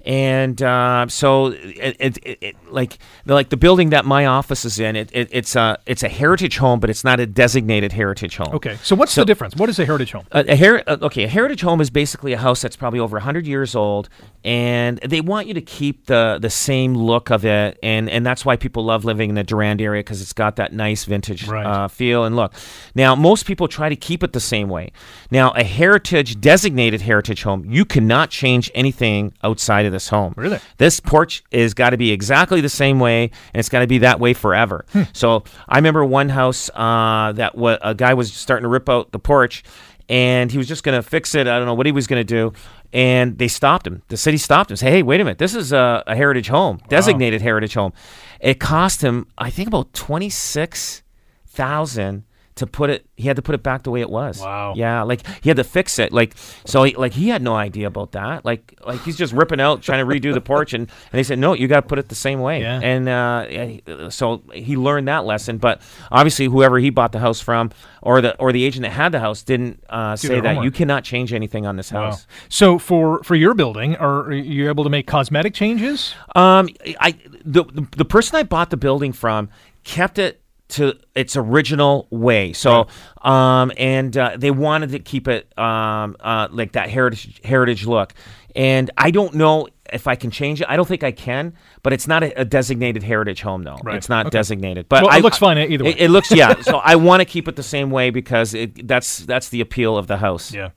[0.05, 4.79] And uh, so, it, it, it, like the, like the building that my office is
[4.79, 8.35] in, it, it, it's a it's a heritage home, but it's not a designated heritage
[8.35, 8.53] home.
[8.55, 9.55] okay, so what's the difference?
[9.55, 10.25] What is a heritage home?
[10.31, 13.15] A, a her- uh, okay, a heritage home is basically a house that's probably over
[13.15, 14.09] 100 years old,
[14.43, 18.43] and they want you to keep the the same look of it, and and that's
[18.43, 21.65] why people love living in the Durand area because it's got that nice vintage Right.
[21.65, 22.53] uh, feel and look.
[22.93, 24.91] Now, most people try to keep it the same way.
[25.31, 30.33] Now, a heritage designated heritage home, you cannot change anything outside of this home.
[30.35, 30.59] Really?
[30.77, 33.99] This porch is got to be exactly the same way, and it's got to be
[33.99, 34.85] that way forever.
[34.91, 35.03] Hmm.
[35.13, 39.11] So I remember one house uh, that wa- a guy was starting to rip out
[39.11, 39.63] the porch,
[40.09, 41.47] and he was just going to fix it.
[41.47, 42.51] I don't know what he was going to do,
[42.91, 44.01] and they stopped him.
[44.09, 44.75] The city stopped him.
[44.77, 47.93] Say, hey, wait a minute, this is a, a heritage home, designated heritage home.
[48.41, 51.03] It cost him, I think, about twenty six
[51.47, 52.25] thousand
[52.55, 54.73] to put it he had to put it back the way it was Wow.
[54.75, 56.35] yeah like he had to fix it like
[56.65, 59.81] so he, like he had no idea about that like like he's just ripping out
[59.81, 62.09] trying to redo the porch and, and they said no you got to put it
[62.09, 62.79] the same way Yeah.
[62.81, 67.71] and uh, so he learned that lesson but obviously whoever he bought the house from
[68.01, 70.63] or the or the agent that had the house didn't uh, say that homework.
[70.65, 72.11] you cannot change anything on this Wow.
[72.11, 76.13] house So for for your building, are you able to make cosmetic changes?
[76.35, 79.49] Um, I the, the the person I bought the building from
[79.83, 82.53] kept it to its original way.
[82.53, 82.87] So,
[83.21, 88.13] um, and uh, they wanted to keep it um, uh, like that heritage heritage look.
[88.55, 90.67] And I don't know if I can change it.
[90.69, 91.53] I don't think I can,
[91.83, 93.77] but it's not a, a designated heritage home, though.
[93.83, 93.95] Right.
[93.95, 94.37] It's not Okay.
[94.37, 94.89] designated.
[94.89, 95.91] But Well, it I, looks fine either way.
[95.91, 96.59] It, it looks yeah.
[96.61, 99.97] so I want to keep it the same way because it, that's that's the appeal
[99.97, 100.53] of the house.
[100.53, 100.69] Yeah.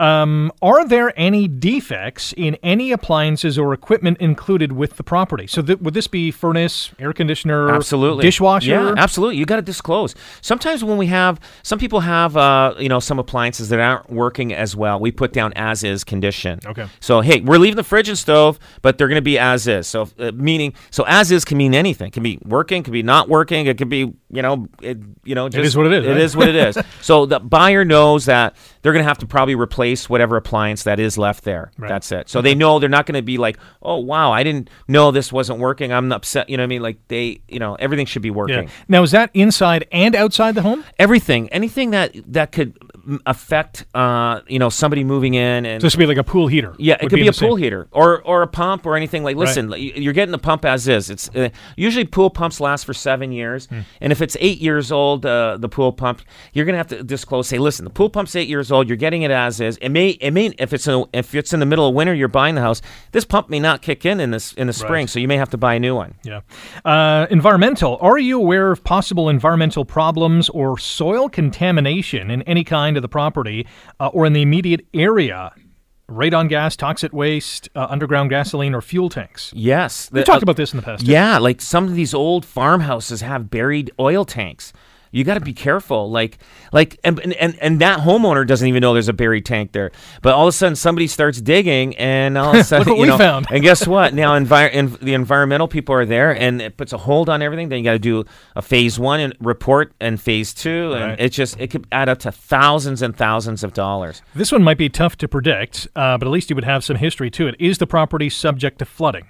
[0.00, 5.46] Um, are there any defects in any appliances or equipment included with the property?
[5.46, 8.70] So th- would this be furnace, air conditioner, absolutely dishwasher?
[8.70, 12.88] yeah absolutely you got to disclose sometimes when we have some people have uh, you
[12.88, 16.86] know some appliances that aren't working as well we put down as is condition Okay.
[17.00, 19.86] so hey we're leaving the fridge and stove but they're going to be as is
[19.86, 23.02] so uh, meaning so as is can mean anything it can be working can be
[23.02, 26.06] not working it could be you know it, you know just, is what it is,
[26.06, 26.20] it right?
[26.20, 29.54] is what it is so the buyer knows that they're going to have to probably
[29.54, 31.88] replace whatever appliance that is left there Right.
[31.88, 34.68] that's it so they know they're not going to be like oh wow i didn't
[34.88, 37.74] know this wasn't working i'm upset you know what i mean like they you know
[37.76, 38.70] everything should be working Yeah.
[38.88, 40.84] Now, is that inside and outside the home?
[40.98, 42.76] everything anything that that could
[43.26, 46.46] affect uh you know somebody moving in and So this would be like a pool
[46.46, 46.74] heater.
[46.78, 48.96] yeah, it could be, in a the same- pool heater or or a pump or
[48.96, 49.36] anything like.
[49.36, 51.10] Listen, you- you're getting the pump as is.
[51.10, 53.80] It's uh, usually pool pumps last for seven years, Hmm.
[54.00, 57.48] and if it's eight years old, uh, the pool pump, you're gonna have to disclose.
[57.48, 58.88] Say, listen, the pool pump's eight years old.
[58.88, 59.76] You're getting it as is.
[59.78, 62.28] It may it may if it's in, if it's in the middle of winter, you're
[62.28, 62.82] buying the house.
[63.12, 65.10] This pump may not kick in in this in the spring, Right.
[65.10, 66.14] so you may have to buy a new one.
[66.24, 66.40] Yeah.
[66.84, 67.98] Uh, environmental.
[68.00, 73.08] Are you aware of possible environmental problems or soil contamination in any kind of the
[73.08, 73.66] property
[74.00, 75.52] uh, or in the immediate area?
[76.10, 79.52] Radon gas, toxic waste, uh, underground gasoline, or fuel tanks.
[79.54, 81.04] Yes, We talked uh, about this in the past.
[81.04, 84.72] Yeah, like some of these old farmhouses have buried oil tanks.
[85.12, 86.10] You got to be careful.
[86.10, 86.38] Like,
[86.72, 89.90] like, and, and and that homeowner doesn't even know there's a buried tank there.
[90.22, 93.02] But all of a sudden, somebody starts digging, and all of a sudden, what you
[93.02, 93.46] we know, found.
[93.50, 94.14] and guess what?
[94.14, 97.68] Now, envir- en- the environmental people are there, and it puts a hold on everything.
[97.68, 98.24] Then you got to do
[98.56, 101.20] a phase one and report, and phase two, and Right.
[101.20, 104.22] it just it could add up to thousands and thousands of dollars.
[104.34, 106.96] This one might be tough to predict, uh, but at least you would have some
[106.96, 107.54] history to it.
[107.58, 109.28] Is the property subject to flooding?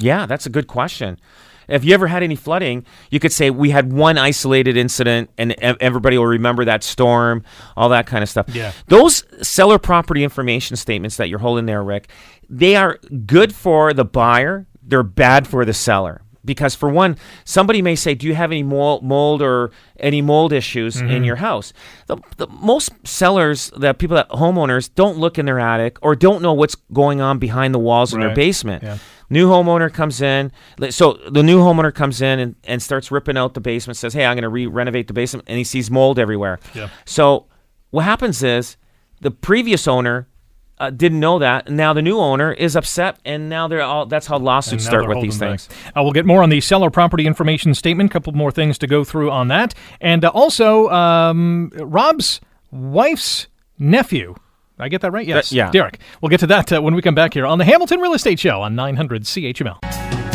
[0.00, 1.18] Yeah, that's a good question.
[1.68, 5.52] If you ever had any flooding, you could say we had one isolated incident, and
[5.60, 7.44] everybody will remember that storm,
[7.76, 8.46] all that kind of stuff.
[8.54, 8.72] Yeah.
[8.86, 12.08] Those seller property information statements that you're holding there, Rick,
[12.48, 14.66] they are good for the buyer.
[14.82, 16.22] They're bad for the seller.
[16.48, 20.52] Because for one, somebody may say, "Do you have any mold, mold or any mold
[20.52, 21.10] issues Mm-hmm.
[21.10, 21.72] in your house?"
[22.08, 26.42] The, the most sellers, the people that homeowners don't look in their attic or don't
[26.42, 28.82] know what's going on behind the walls in their basement.
[28.82, 28.98] Yeah.
[29.30, 30.50] New homeowner comes in.
[30.90, 34.24] So the new homeowner comes in and, and starts ripping out the basement, says, Hey,
[34.24, 35.44] I'm going to re renovate the basement.
[35.48, 36.58] And he sees mold everywhere.
[36.74, 36.88] Yeah.
[37.04, 37.46] So
[37.90, 38.76] what happens is
[39.20, 40.28] the previous owner
[40.80, 41.68] uh, didn't know that.
[41.68, 44.06] Now the new owner is upset, and now they're all.
[44.06, 45.60] That's how lawsuits start with these back.
[45.60, 45.68] things.
[45.96, 48.10] Uh, we'll get more on the seller property information statement.
[48.10, 53.46] A couple more things to go through on that, and uh, also um, Rob's wife's
[53.78, 54.34] nephew.
[54.80, 55.26] I get that right?
[55.26, 55.50] Yes.
[55.50, 55.70] yeah.
[55.70, 55.98] Derek.
[56.22, 58.38] We'll get to that uh, when we come back here on the Hamilton Real Estate
[58.38, 60.27] Show on 900 CHML.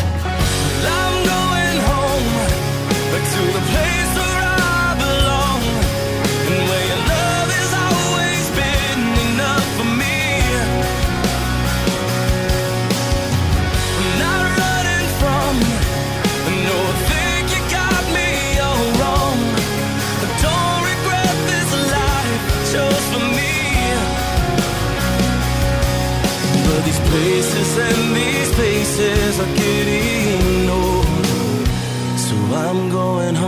[32.94, 33.43] Going home.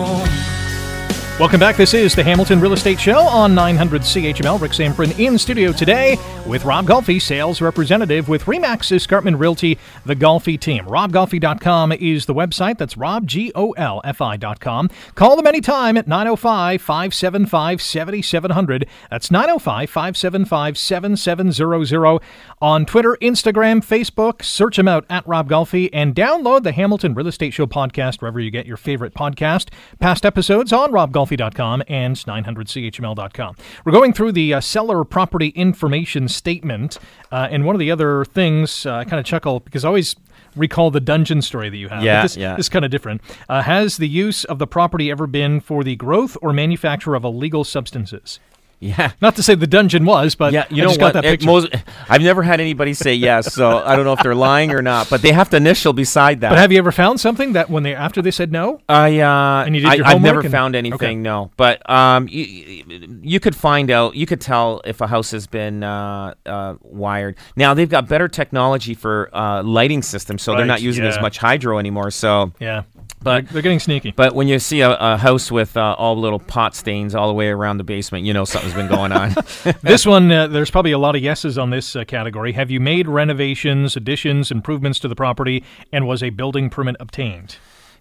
[1.39, 1.77] Welcome back.
[1.77, 4.59] This is the Hamilton Real Estate Show on 900 CHML.
[4.59, 10.17] Rick Samprin in studio today with Rob Golfi, sales representative with Remax Escarpment Realty, the
[10.17, 10.87] Golfi team.
[10.87, 12.79] RobGolfi.com is the website.
[12.79, 14.89] That's Rob, I.com.
[15.15, 18.87] Call them anytime at 905 575 7700.
[19.11, 22.23] That's 905 575 7700.
[22.63, 27.27] On Twitter, Instagram, Facebook, search them out at Rob Golfi and download the Hamilton Real
[27.27, 29.69] Estate Show podcast wherever you get your favorite podcast.
[30.01, 30.93] Past episodes on
[31.27, 33.57] robgolfi.com and 900chml.com.
[33.85, 36.99] We're going through the uh, seller property information statement,
[37.31, 40.17] uh, and one of the other things uh, I kind of chuckle because I always
[40.55, 42.03] recall the dungeon story that you have.
[42.03, 42.57] Yeah, this, yeah.
[42.57, 43.21] This is kind of different.
[43.49, 47.25] Uh, has the use of the property ever been for the growth or manufacture of
[47.25, 48.41] illegal substances?
[48.81, 49.13] Yeah.
[49.23, 51.15] Not to say the dungeon was, but Yeah, you I know just what?
[51.15, 51.47] got that It- picture.
[51.47, 51.69] most-
[52.11, 55.09] I've never had anybody say yes, so I don't know if they're lying or not.
[55.09, 56.51] But they have to initial beside that.
[56.51, 58.81] but have you ever found something that when they after they said no?
[58.89, 60.95] I uh, And you did I, your I've never and- found anything.
[60.95, 61.15] okay.
[61.15, 62.85] No, but um, you,
[63.23, 64.15] you could find out.
[64.15, 67.37] You could tell if a house has been uh, uh, wired.
[67.57, 71.39] Now they've got better technology for uh, lighting systems, so they're not using as much
[71.39, 72.11] hydro anymore.
[72.11, 72.83] So, Yeah,
[73.27, 74.13] But- they're, getting sneaky.
[74.13, 77.35] but when you see a, a house with uh, all little pot stains all the
[77.35, 79.35] way around the basement, you know something's been going on.
[79.83, 82.53] this one, uh, there's probably a lot of yeses on this uh, category.
[82.53, 87.57] Have you made renovations, additions, improvements to the property, and was a building permit obtained?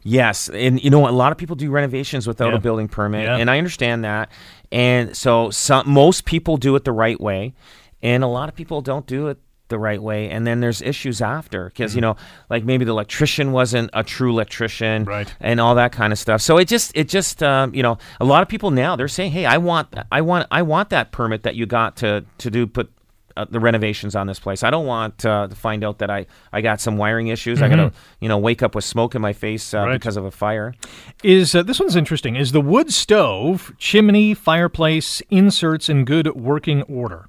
[0.08, 1.08] Yes, and you know?
[1.08, 2.58] A lot of people do renovations without Yeah.
[2.58, 3.38] a building permit, Yeah.
[3.38, 4.30] and I understand that.
[4.72, 7.56] And so, some most people do it the right way,
[8.04, 10.30] and a lot of people don't do it the right way.
[10.30, 11.98] And then there's issues after because Mm-hmm.
[11.98, 12.16] you know,
[12.50, 15.34] like maybe the electrician wasn't a true electrician, Right.
[15.40, 16.42] And all that kind of stuff.
[16.42, 19.32] So it just, it just, um, you know, a lot of people now they're saying,
[19.32, 22.68] "Hey, I want, I want, I want that permit that you got to to do
[22.68, 22.92] put."
[23.38, 24.64] Uh, the renovations on this place.
[24.64, 27.62] I don't want uh, to find out that I, I got some wiring issues.
[27.62, 29.88] I got to you know wake up with smoke in my face uh, Mm-hmm.
[29.90, 30.00] Right.
[30.00, 30.74] because of a fire.
[31.22, 32.38] Is uh, this one's interesting?
[32.38, 37.28] Is the wood stove, chimney, fireplace, inserts in good working order?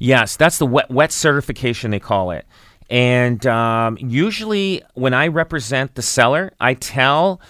[0.00, 2.46] Yes, that's the WETT WETT certification they call it.
[2.88, 7.40] And um, usually, when I represent the seller, I tell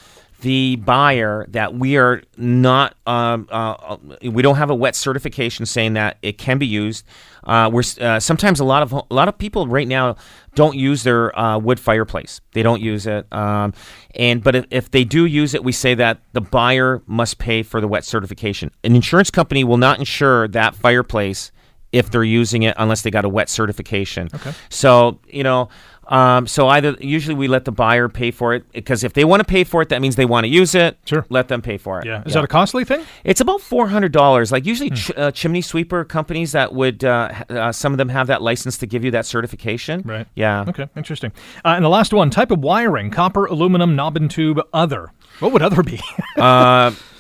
[0.40, 5.94] the buyer that we are not um, uh, we don't have a WETT certification saying
[5.94, 7.06] that it can be used.
[7.44, 10.16] Uh, we're uh, sometimes a lot of a lot of people right now
[10.56, 12.40] don't use their uh, wood fireplace.
[12.52, 13.32] They don't use it.
[13.32, 13.74] Um,
[14.16, 17.62] and but if, if they do use it, we say that the buyer must pay
[17.62, 18.72] for the WETT certification.
[18.82, 21.52] An insurance company will not insure that fireplace
[21.92, 24.28] if they're using it unless they got a WETT certification.
[24.34, 24.52] Okay.
[24.68, 25.68] So you know,
[26.08, 29.40] um, so either usually we let the buyer pay for it because if they want
[29.40, 30.98] to pay for it, that means they want to use it.
[31.04, 31.24] Sure.
[31.28, 32.06] Let them pay for it.
[32.06, 32.22] Yeah.
[32.26, 33.04] Is that a costly thing?
[33.22, 34.50] It's about four hundred dollars.
[34.50, 38.08] Like usually, ch- uh, chimney sweeper companies that would uh, ha- uh, some of them
[38.08, 40.02] have that license to give you that certification.
[40.04, 40.26] Right.
[40.34, 40.64] Yeah.
[40.68, 41.30] Okay, interesting.
[41.64, 45.12] Uh, and the last one type of wiring copper, aluminum, knob and tube, other.
[45.38, 46.00] What would other be?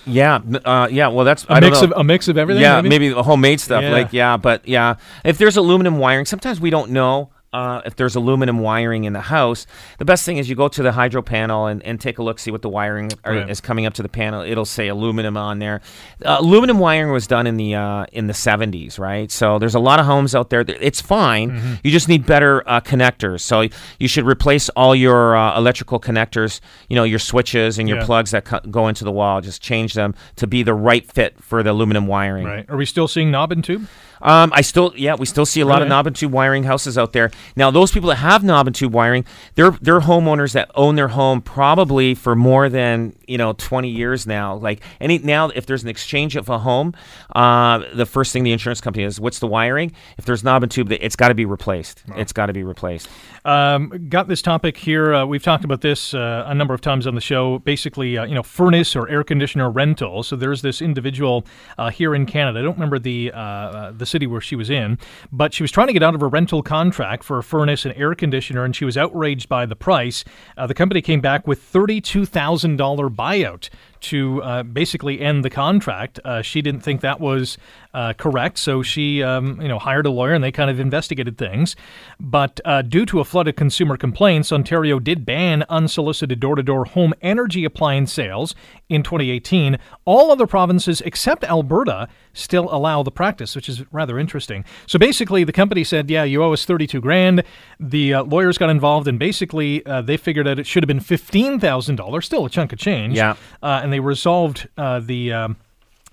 [0.06, 0.40] yeah.
[0.64, 1.08] Uh, yeah.
[1.08, 2.62] Well, that's a I don't mix of a mix of everything.
[2.62, 3.82] yeah, maybe homemade stuff.
[3.82, 3.90] Yeah.
[3.90, 7.30] Like yeah, but yeah, if there's aluminum wiring, sometimes we don't know.
[7.52, 9.66] Uh, if there's aluminum wiring in the house,
[9.98, 12.38] the best thing is you go to the hydro panel and, and take a look,
[12.38, 13.50] see what the wiring are, Right.
[13.50, 14.42] is coming up to the panel.
[14.42, 15.80] It'll say aluminum on there.
[16.24, 19.32] Uh, aluminum wiring was done in the uh, in the 70s, right?
[19.32, 20.64] So there's a lot of homes out there.
[20.68, 21.50] It's fine.
[21.50, 21.74] Mm-hmm.
[21.82, 23.40] You just need better uh, connectors.
[23.40, 23.66] So
[23.98, 26.60] you should replace all your uh, electrical connectors.
[26.88, 28.06] You know your switches and your Yeah.
[28.06, 29.40] plugs that co- go into the wall.
[29.40, 32.46] Just change them to be the right fit for the aluminum wiring.
[32.46, 32.70] Right.
[32.70, 33.88] Are we still seeing knob and tube?
[34.22, 36.98] Um, I still, yeah, we still see a lot of knob and tube wiring houses
[36.98, 37.30] out there.
[37.56, 41.08] Now, those people that have knob and tube wiring, they're they're homeowners that own their
[41.08, 44.54] home probably for more than you know 20 years now.
[44.54, 46.94] Like any now, if there's an exchange of a home,
[47.34, 49.92] uh, the first thing the insurance company is, what's the wiring?
[50.18, 52.02] If there's knob and tube, it's got to be replaced.
[52.16, 53.08] It's got to be replaced.
[53.44, 55.14] Um, got this topic here.
[55.14, 57.58] Uh, we've talked about this uh, a number of times on the show.
[57.60, 60.22] Basically, uh, you know, furnace or air conditioner rental.
[60.22, 61.46] So there's this individual
[61.78, 62.60] uh, here in Canada.
[62.60, 64.98] I don't remember the uh, uh, the city where she was in,
[65.32, 67.96] but she was trying to get out of a rental contract for a furnace and
[67.96, 70.24] air conditioner, and she was outraged by the price.
[70.56, 76.18] The company came back with thirty-two thousand dollar buyout to uh, basically end the contract.
[76.24, 77.58] Uh, she didn't think that was
[77.94, 81.36] uh, correct, so she um, you know hired a lawyer and they kind of investigated
[81.38, 81.76] things.
[82.18, 87.14] But uh, due to a flood of consumer complaints, Ontario did ban unsolicited door-to-door home
[87.22, 88.54] energy appliance sales
[88.88, 89.78] in 2018.
[90.04, 94.64] All other provinces except Alberta still allow the practice, which is rather interesting.
[94.86, 97.42] So basically, the company said, "Yeah, you owe us 32 grand."
[97.78, 101.00] The uh, lawyers got involved, and basically uh, they figured out it should have been
[101.00, 103.16] fifteen thousand dollars, still a chunk of change.
[103.16, 103.36] Yeah.
[103.62, 105.32] Uh, and they resolved uh, the.
[105.32, 105.56] Um,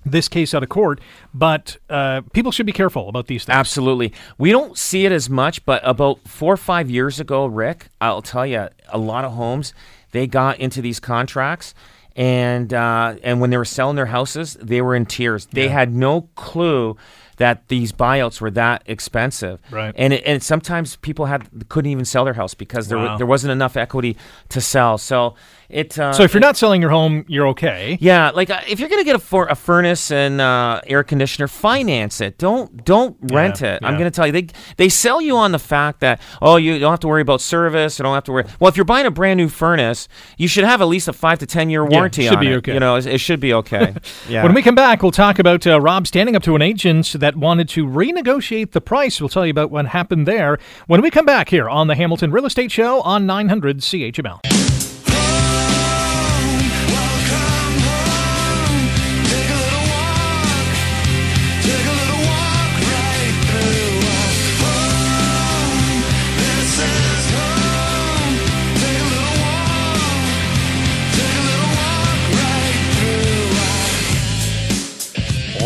[0.05, 1.01] this case out of court,
[1.34, 3.53] but uh, people should be careful about these things.
[3.53, 4.13] Absolutely.
[4.38, 8.22] We don't see it as much, but about four or five years ago, Rick, I'll
[8.22, 9.74] tell you, a lot of homes
[10.11, 11.74] they got into these contracts,
[12.18, 15.45] and uh, and when they were selling their houses, they were in tears.
[15.45, 16.97] They had no clue
[17.38, 19.59] that these buyouts were that expensive.
[19.70, 19.93] Right.
[19.95, 23.18] And it, and sometimes people had couldn't even sell their house because there Wow.
[23.18, 24.18] there wasn't enough equity
[24.49, 24.97] to sell.
[24.97, 25.36] So
[25.70, 25.97] it.
[25.99, 27.97] Uh, So if you're not selling your home, you're okay.
[28.01, 31.47] yeah, like uh, if you're gonna get a, for- a furnace and uh, air conditioner,
[31.47, 32.38] finance it.
[32.38, 33.80] Don't don't rent it.
[33.84, 34.47] I'm gonna tell you they
[34.78, 37.99] they sell you on the fact that oh you don't have to worry about service.
[37.99, 38.45] You don't have to worry.
[38.59, 40.07] Well, if you're buying a brand new furnace,
[40.38, 42.51] you should have at least a five to ten year warranty Yeah, should on be
[42.51, 42.55] it.
[42.57, 42.74] okay.
[42.74, 43.93] You know, it, it should be okay.
[44.30, 44.43] yeah.
[44.43, 47.36] When we come back, we'll talk about uh, Rob standing up to an agent that
[47.36, 49.20] wanted to renegotiate the price.
[49.22, 50.57] We'll tell you about what happened there
[50.88, 54.66] when we come back here on the Hamilton Real Estate Show on 900 CHML.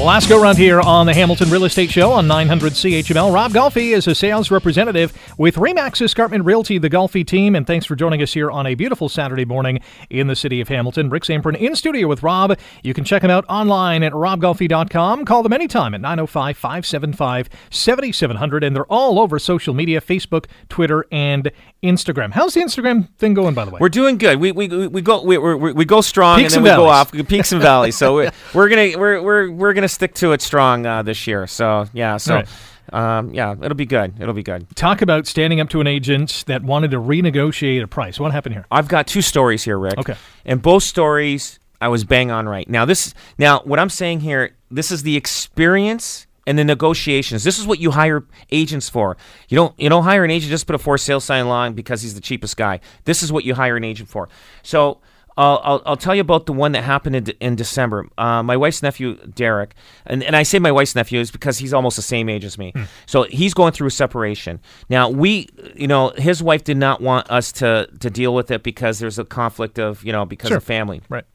[0.01, 3.31] Last go round here on the Hamilton Real Estate Show on 900 CHML.
[3.31, 7.85] Rob Golfi is a sales representative with Remax Escarpment Realty, the Golfi team, and thanks
[7.85, 9.79] for joining us here on a beautiful Saturday morning
[10.09, 11.09] in the city of Hamilton.
[11.11, 12.57] Rick Samprin in studio with Rob.
[12.81, 15.23] You can check him out online at robgolfi.com.
[15.23, 21.05] Call them anytime at 905 575 7700, and they're all over social media Facebook, Twitter,
[21.11, 21.51] and
[21.83, 22.31] Instagram.
[22.31, 23.77] How's the Instagram thing going, by the way?
[23.79, 24.39] We're doing good.
[24.39, 26.91] We we, we go we, we, we go strong Peaks and then and we go
[26.91, 27.21] valleys.
[27.21, 27.95] off peaks and valleys.
[27.95, 31.47] So we're, we're gonna we're, we're we're gonna stick to it strong uh, this year.
[31.47, 32.17] So yeah.
[32.17, 32.47] So right.
[32.93, 34.19] um, yeah, it'll be good.
[34.19, 34.73] It'll be good.
[34.75, 38.19] Talk about standing up to an agent that wanted to renegotiate a price.
[38.19, 38.65] What happened here?
[38.71, 39.97] I've got two stories here, Rick.
[39.97, 40.15] Okay.
[40.45, 42.69] And both stories I was bang on right.
[42.69, 47.43] Now this now what I'm saying here, this is the experience and the negotiations.
[47.43, 49.17] This is what you hire agents for.
[49.49, 52.03] You don't you don't hire an agent just put a for sale sign along because
[52.03, 52.79] he's the cheapest guy.
[53.05, 54.29] This is what you hire an agent for.
[54.61, 54.99] So
[55.37, 58.07] I'll, I'll, I'll tell you about the one that happened in, in December.
[58.17, 59.73] Uh, my wife's nephew, Derek,
[60.05, 62.57] and, and I say my wife's nephew is because he's almost the same age as
[62.57, 62.73] me.
[63.05, 64.59] So he's going through a separation.
[64.89, 68.61] Now, we, you know, his wife did not want us to, to deal with it
[68.61, 70.57] because there's a conflict of, you know, because Sure.
[70.57, 71.01] of family.
[71.07, 71.25] Right.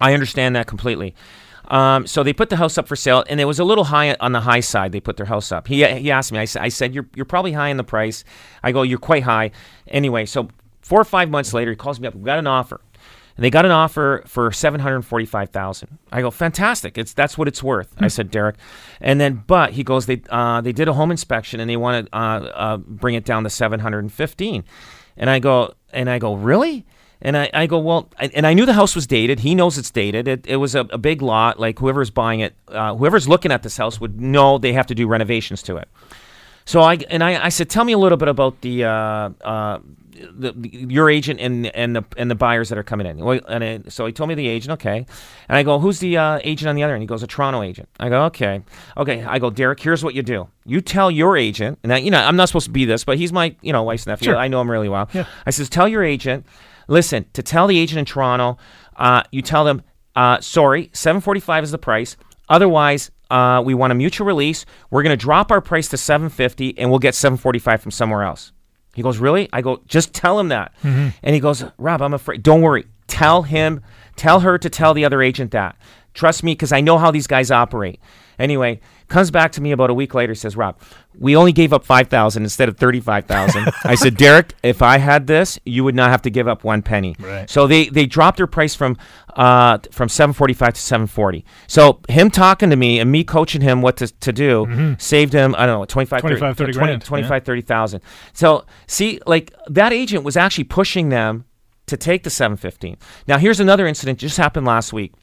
[0.00, 1.14] I understand that completely.
[1.68, 4.14] Um, so they put the house up for sale, and it was a little high
[4.20, 4.90] on the high side.
[4.92, 5.68] They put their house up.
[5.68, 6.38] He, he asked me.
[6.38, 8.24] I, said- I said, "You're you're probably high in the price."
[8.64, 9.52] I go, "You're quite high."
[9.86, 10.48] Anyway, so
[10.82, 12.14] four or five months later, he calls me up.
[12.16, 12.80] We got an offer,
[13.40, 15.96] and they got an offer for seven hundred forty-five thousand.
[16.12, 16.98] I go, "Fantastic!
[16.98, 18.56] It's that's what it's worth." I said, "Derek,"
[19.00, 22.04] and then but he goes, "They uh, they did a home inspection, and they want
[22.04, 24.62] to uh, uh, bring it down to seven hundred and fifteen.
[25.16, 26.84] And I go, and I go, really?
[27.22, 29.40] And I, I go, well, I, and I knew the house was dated.
[29.40, 30.28] He knows it's dated.
[30.28, 31.58] It, it was a, a big lot.
[31.58, 34.94] Like whoever's buying it, uh, whoever's looking at this house would know they have to
[34.94, 35.88] do renovations to it.
[36.66, 39.78] So I and I, I said, tell me a little bit about the, uh, uh,
[40.10, 43.20] the, your agent and and the and the buyers that are coming in.
[43.48, 45.06] And so he told me the agent, okay.
[45.48, 47.02] And I go, who's the uh, agent on the other end?
[47.02, 47.88] He goes, a Toronto agent.
[47.98, 48.62] I go, okay,
[48.96, 49.24] okay.
[49.24, 50.48] I go, Derek, here's what you do.
[50.64, 53.18] You tell your agent, and I, you know, I'm not supposed to be this, but
[53.18, 54.26] he's my you know wife's nephew.
[54.26, 54.36] Sure.
[54.36, 55.08] I know him really well.
[55.12, 55.26] Yeah.
[55.46, 56.46] I says, tell your agent,
[56.88, 58.58] listen, to tell the agent in Toronto,
[58.96, 59.82] uh, you tell them,
[60.16, 62.16] uh, sorry, 745 is the price.
[62.48, 64.66] Otherwise, uh, we want a mutual release.
[64.90, 68.52] We're going to drop our price to 750 and we'll get 745 from somewhere else.
[68.94, 69.48] He goes, really?
[69.52, 70.72] I go, just tell him that.
[70.82, 71.08] Mm-hmm.
[71.22, 72.42] And he goes, Rob, I'm afraid.
[72.42, 72.86] Don't worry.
[73.06, 73.82] Tell him,
[74.16, 75.76] tell her to tell the other agent that.
[76.14, 78.00] Trust me, because I know how these guys operate.
[78.38, 78.80] Anyway,
[79.10, 80.36] Comes back to me about a week later.
[80.36, 80.78] Says, Rob,
[81.18, 83.68] we only gave up five thousand instead of thirty five thousand.
[83.84, 86.80] I said, Derek, if I had this, you would not have to give up one
[86.80, 87.16] penny.
[87.18, 87.50] Right.
[87.50, 88.96] So they they dropped their price from
[89.34, 91.44] uh from seven forty five to seven forty.
[91.66, 95.56] So him talking to me and me coaching him what to, to do saved him
[95.58, 98.00] I don't know 25 30, 25, 30 20 grand, 25 30,000.
[98.32, 101.46] So see like that agent was actually pushing them
[101.86, 102.96] to take the 715.
[103.26, 105.14] Now here's another incident just happened last week.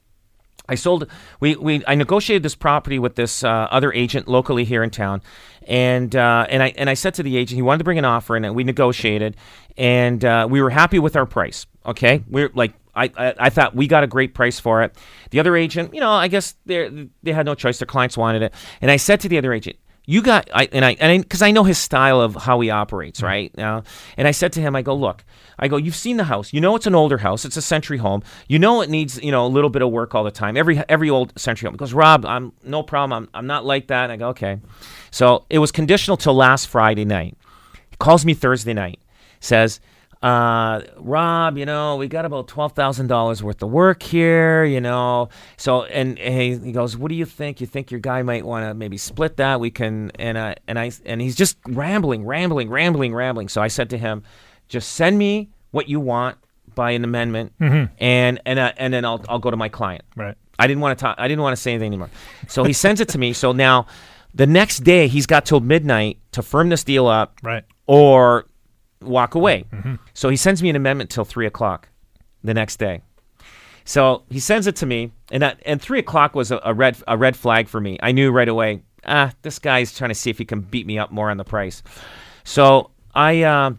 [0.69, 1.07] I sold.
[1.39, 5.21] We, we I negotiated this property with this uh, other agent locally here in town,
[5.67, 8.05] and uh, and I and I said to the agent he wanted to bring an
[8.05, 9.37] offer in, and we negotiated,
[9.77, 11.65] and uh, we were happy with our price.
[11.85, 12.73] Okay, we're like.
[12.97, 14.97] I, I, I thought we got a great price for it.
[15.29, 17.77] The other agent, you know, I guess they they had no choice.
[17.77, 20.83] Their clients wanted it, and I said to the other agent, "You got," I, and
[20.83, 23.27] I and because I, know his style of how he operates, mm-hmm.
[23.27, 23.83] right now.
[24.17, 25.23] And I said to him, "I go, look,
[25.59, 26.51] I go, you've seen the house.
[26.51, 27.45] You know it's an older house.
[27.45, 28.23] It's a century home.
[28.47, 30.57] You know it needs, you know, a little bit of work all the time.
[30.57, 33.11] Every every old century home." He goes, "Rob, I'm no problem.
[33.11, 34.59] I'm I'm not like that." And I go, "Okay."
[35.11, 37.37] So it was conditional till last Friday night.
[37.91, 38.99] He calls me Thursday night,
[39.39, 39.79] says,
[40.21, 44.81] uh, Rob, you know, we got about twelve thousand dollars worth of work here, you
[44.81, 45.29] know.
[45.57, 47.61] So and, and he, he goes, What do you think?
[47.61, 49.59] You think your guy might want to maybe split that?
[49.59, 53.49] We can and uh, and I and he's just rambling, rambling, rambling, rambling.
[53.49, 54.23] So I said to him,
[54.67, 56.37] just send me what you want
[56.75, 57.89] by an amendment, and
[58.45, 60.03] and uh, and then I'll I'll go to my client.
[60.15, 60.35] Right.
[60.59, 61.15] I didn't want to talk.
[61.19, 62.09] I didn't want to say anything anymore.
[62.47, 63.33] So he sends it to me.
[63.33, 63.85] So now,
[64.33, 67.63] the next day, he's got till midnight to firm this deal up, Right.
[67.85, 68.47] or
[69.01, 69.65] walk away.
[70.13, 71.89] So he sends me an amendment till three o'clock
[72.43, 73.01] the next day.
[73.85, 76.97] So he sends it to me, and that, and three o'clock was a, a red
[77.07, 77.97] a red flag for me.
[78.03, 78.81] I knew right away.
[79.05, 81.45] Ah, this guy's trying to see if he can beat me up more on the
[81.45, 81.83] price.
[82.43, 83.43] So I.
[83.43, 83.71] Uh,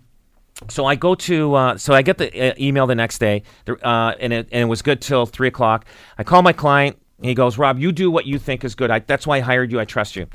[0.68, 4.14] so I go to uh, so I get the uh, email the next day, uh,
[4.18, 5.84] and it and it was good till three o'clock.
[6.16, 6.96] I call my client.
[7.22, 8.90] He goes, Rob, you do what you think is good.
[8.90, 9.78] I, that's why I hired you.
[9.80, 10.26] I trust you.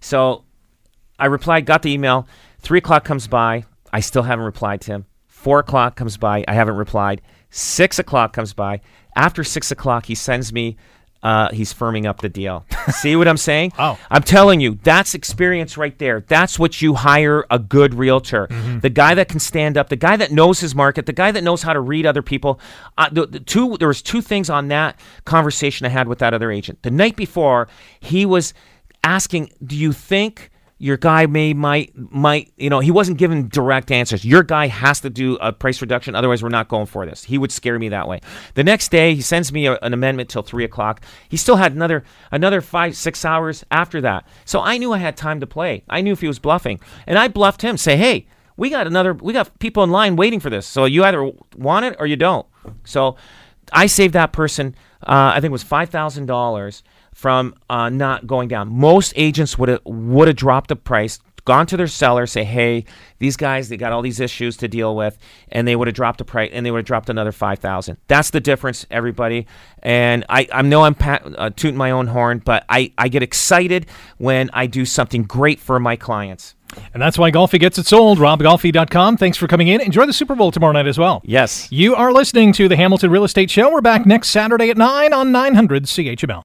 [0.00, 0.44] So
[1.18, 2.28] I replied, got the email.
[2.60, 3.64] Three o'clock comes by.
[3.92, 5.06] I still haven't replied to him.
[5.26, 6.44] Four o'clock comes by.
[6.48, 7.22] I haven't replied.
[7.50, 8.80] Six o'clock comes by.
[9.16, 10.76] After six o'clock, he sends me.
[11.20, 12.64] Uh, he's firming up the deal.
[12.90, 13.72] See what I'm saying?
[13.76, 16.20] Oh, I'm telling you, that's experience right there.
[16.20, 18.46] That's what you hire a good realtor.
[18.80, 21.42] The guy that can stand up, the guy that knows his market, the guy that
[21.42, 22.60] knows how to read other people.
[22.96, 26.34] Uh, the, the two there was two things on that conversation I had with that
[26.34, 26.82] other agent.
[26.82, 27.66] The night before,
[27.98, 28.54] he was
[29.02, 30.50] asking, "Do you think?"
[30.80, 34.24] Your guy may might might you know he wasn't given direct answers.
[34.24, 37.24] Your guy has to do a price reduction, otherwise we're not going for this.
[37.24, 38.20] He would scare me that way.
[38.54, 41.02] The next day he sends me a, an amendment till three o'clock.
[41.28, 44.26] He still had another another five six hours after that.
[44.44, 45.82] So I knew I had time to play.
[45.88, 47.76] I knew if he was bluffing, and I bluffed him.
[47.76, 48.26] Say, hey,
[48.56, 50.64] we got another we got people in line waiting for this.
[50.66, 52.46] So you either want it or you don't.
[52.84, 53.16] So
[53.72, 54.76] I saved that person.
[55.02, 56.84] Uh, I think it was five thousand dollars
[57.18, 58.68] from uh, not going down.
[58.68, 62.84] Most agents would have would have dropped the price, gone to their seller, say, "Hey,
[63.18, 65.18] these guys they got all these issues to deal with,"
[65.50, 67.96] and they would have dropped the price, and they would have dropped another five thousand.
[68.06, 69.48] That's the difference, everybody.
[69.82, 73.24] And I, I know I'm pat, uh, tooting my own horn, but I, I get
[73.24, 73.86] excited
[74.18, 76.54] when I do something great for my clients.
[76.92, 78.18] And that's why Golfi gets it sold.
[78.18, 79.16] RobGolfi.com.
[79.16, 79.80] Thanks for coming in.
[79.80, 81.22] Enjoy the Super Bowl tomorrow night as well.
[81.24, 81.70] Yes.
[81.72, 83.72] You are listening to the Hamilton Real Estate Show.
[83.72, 86.36] We're back next Saturday at 9 on 900 CHML.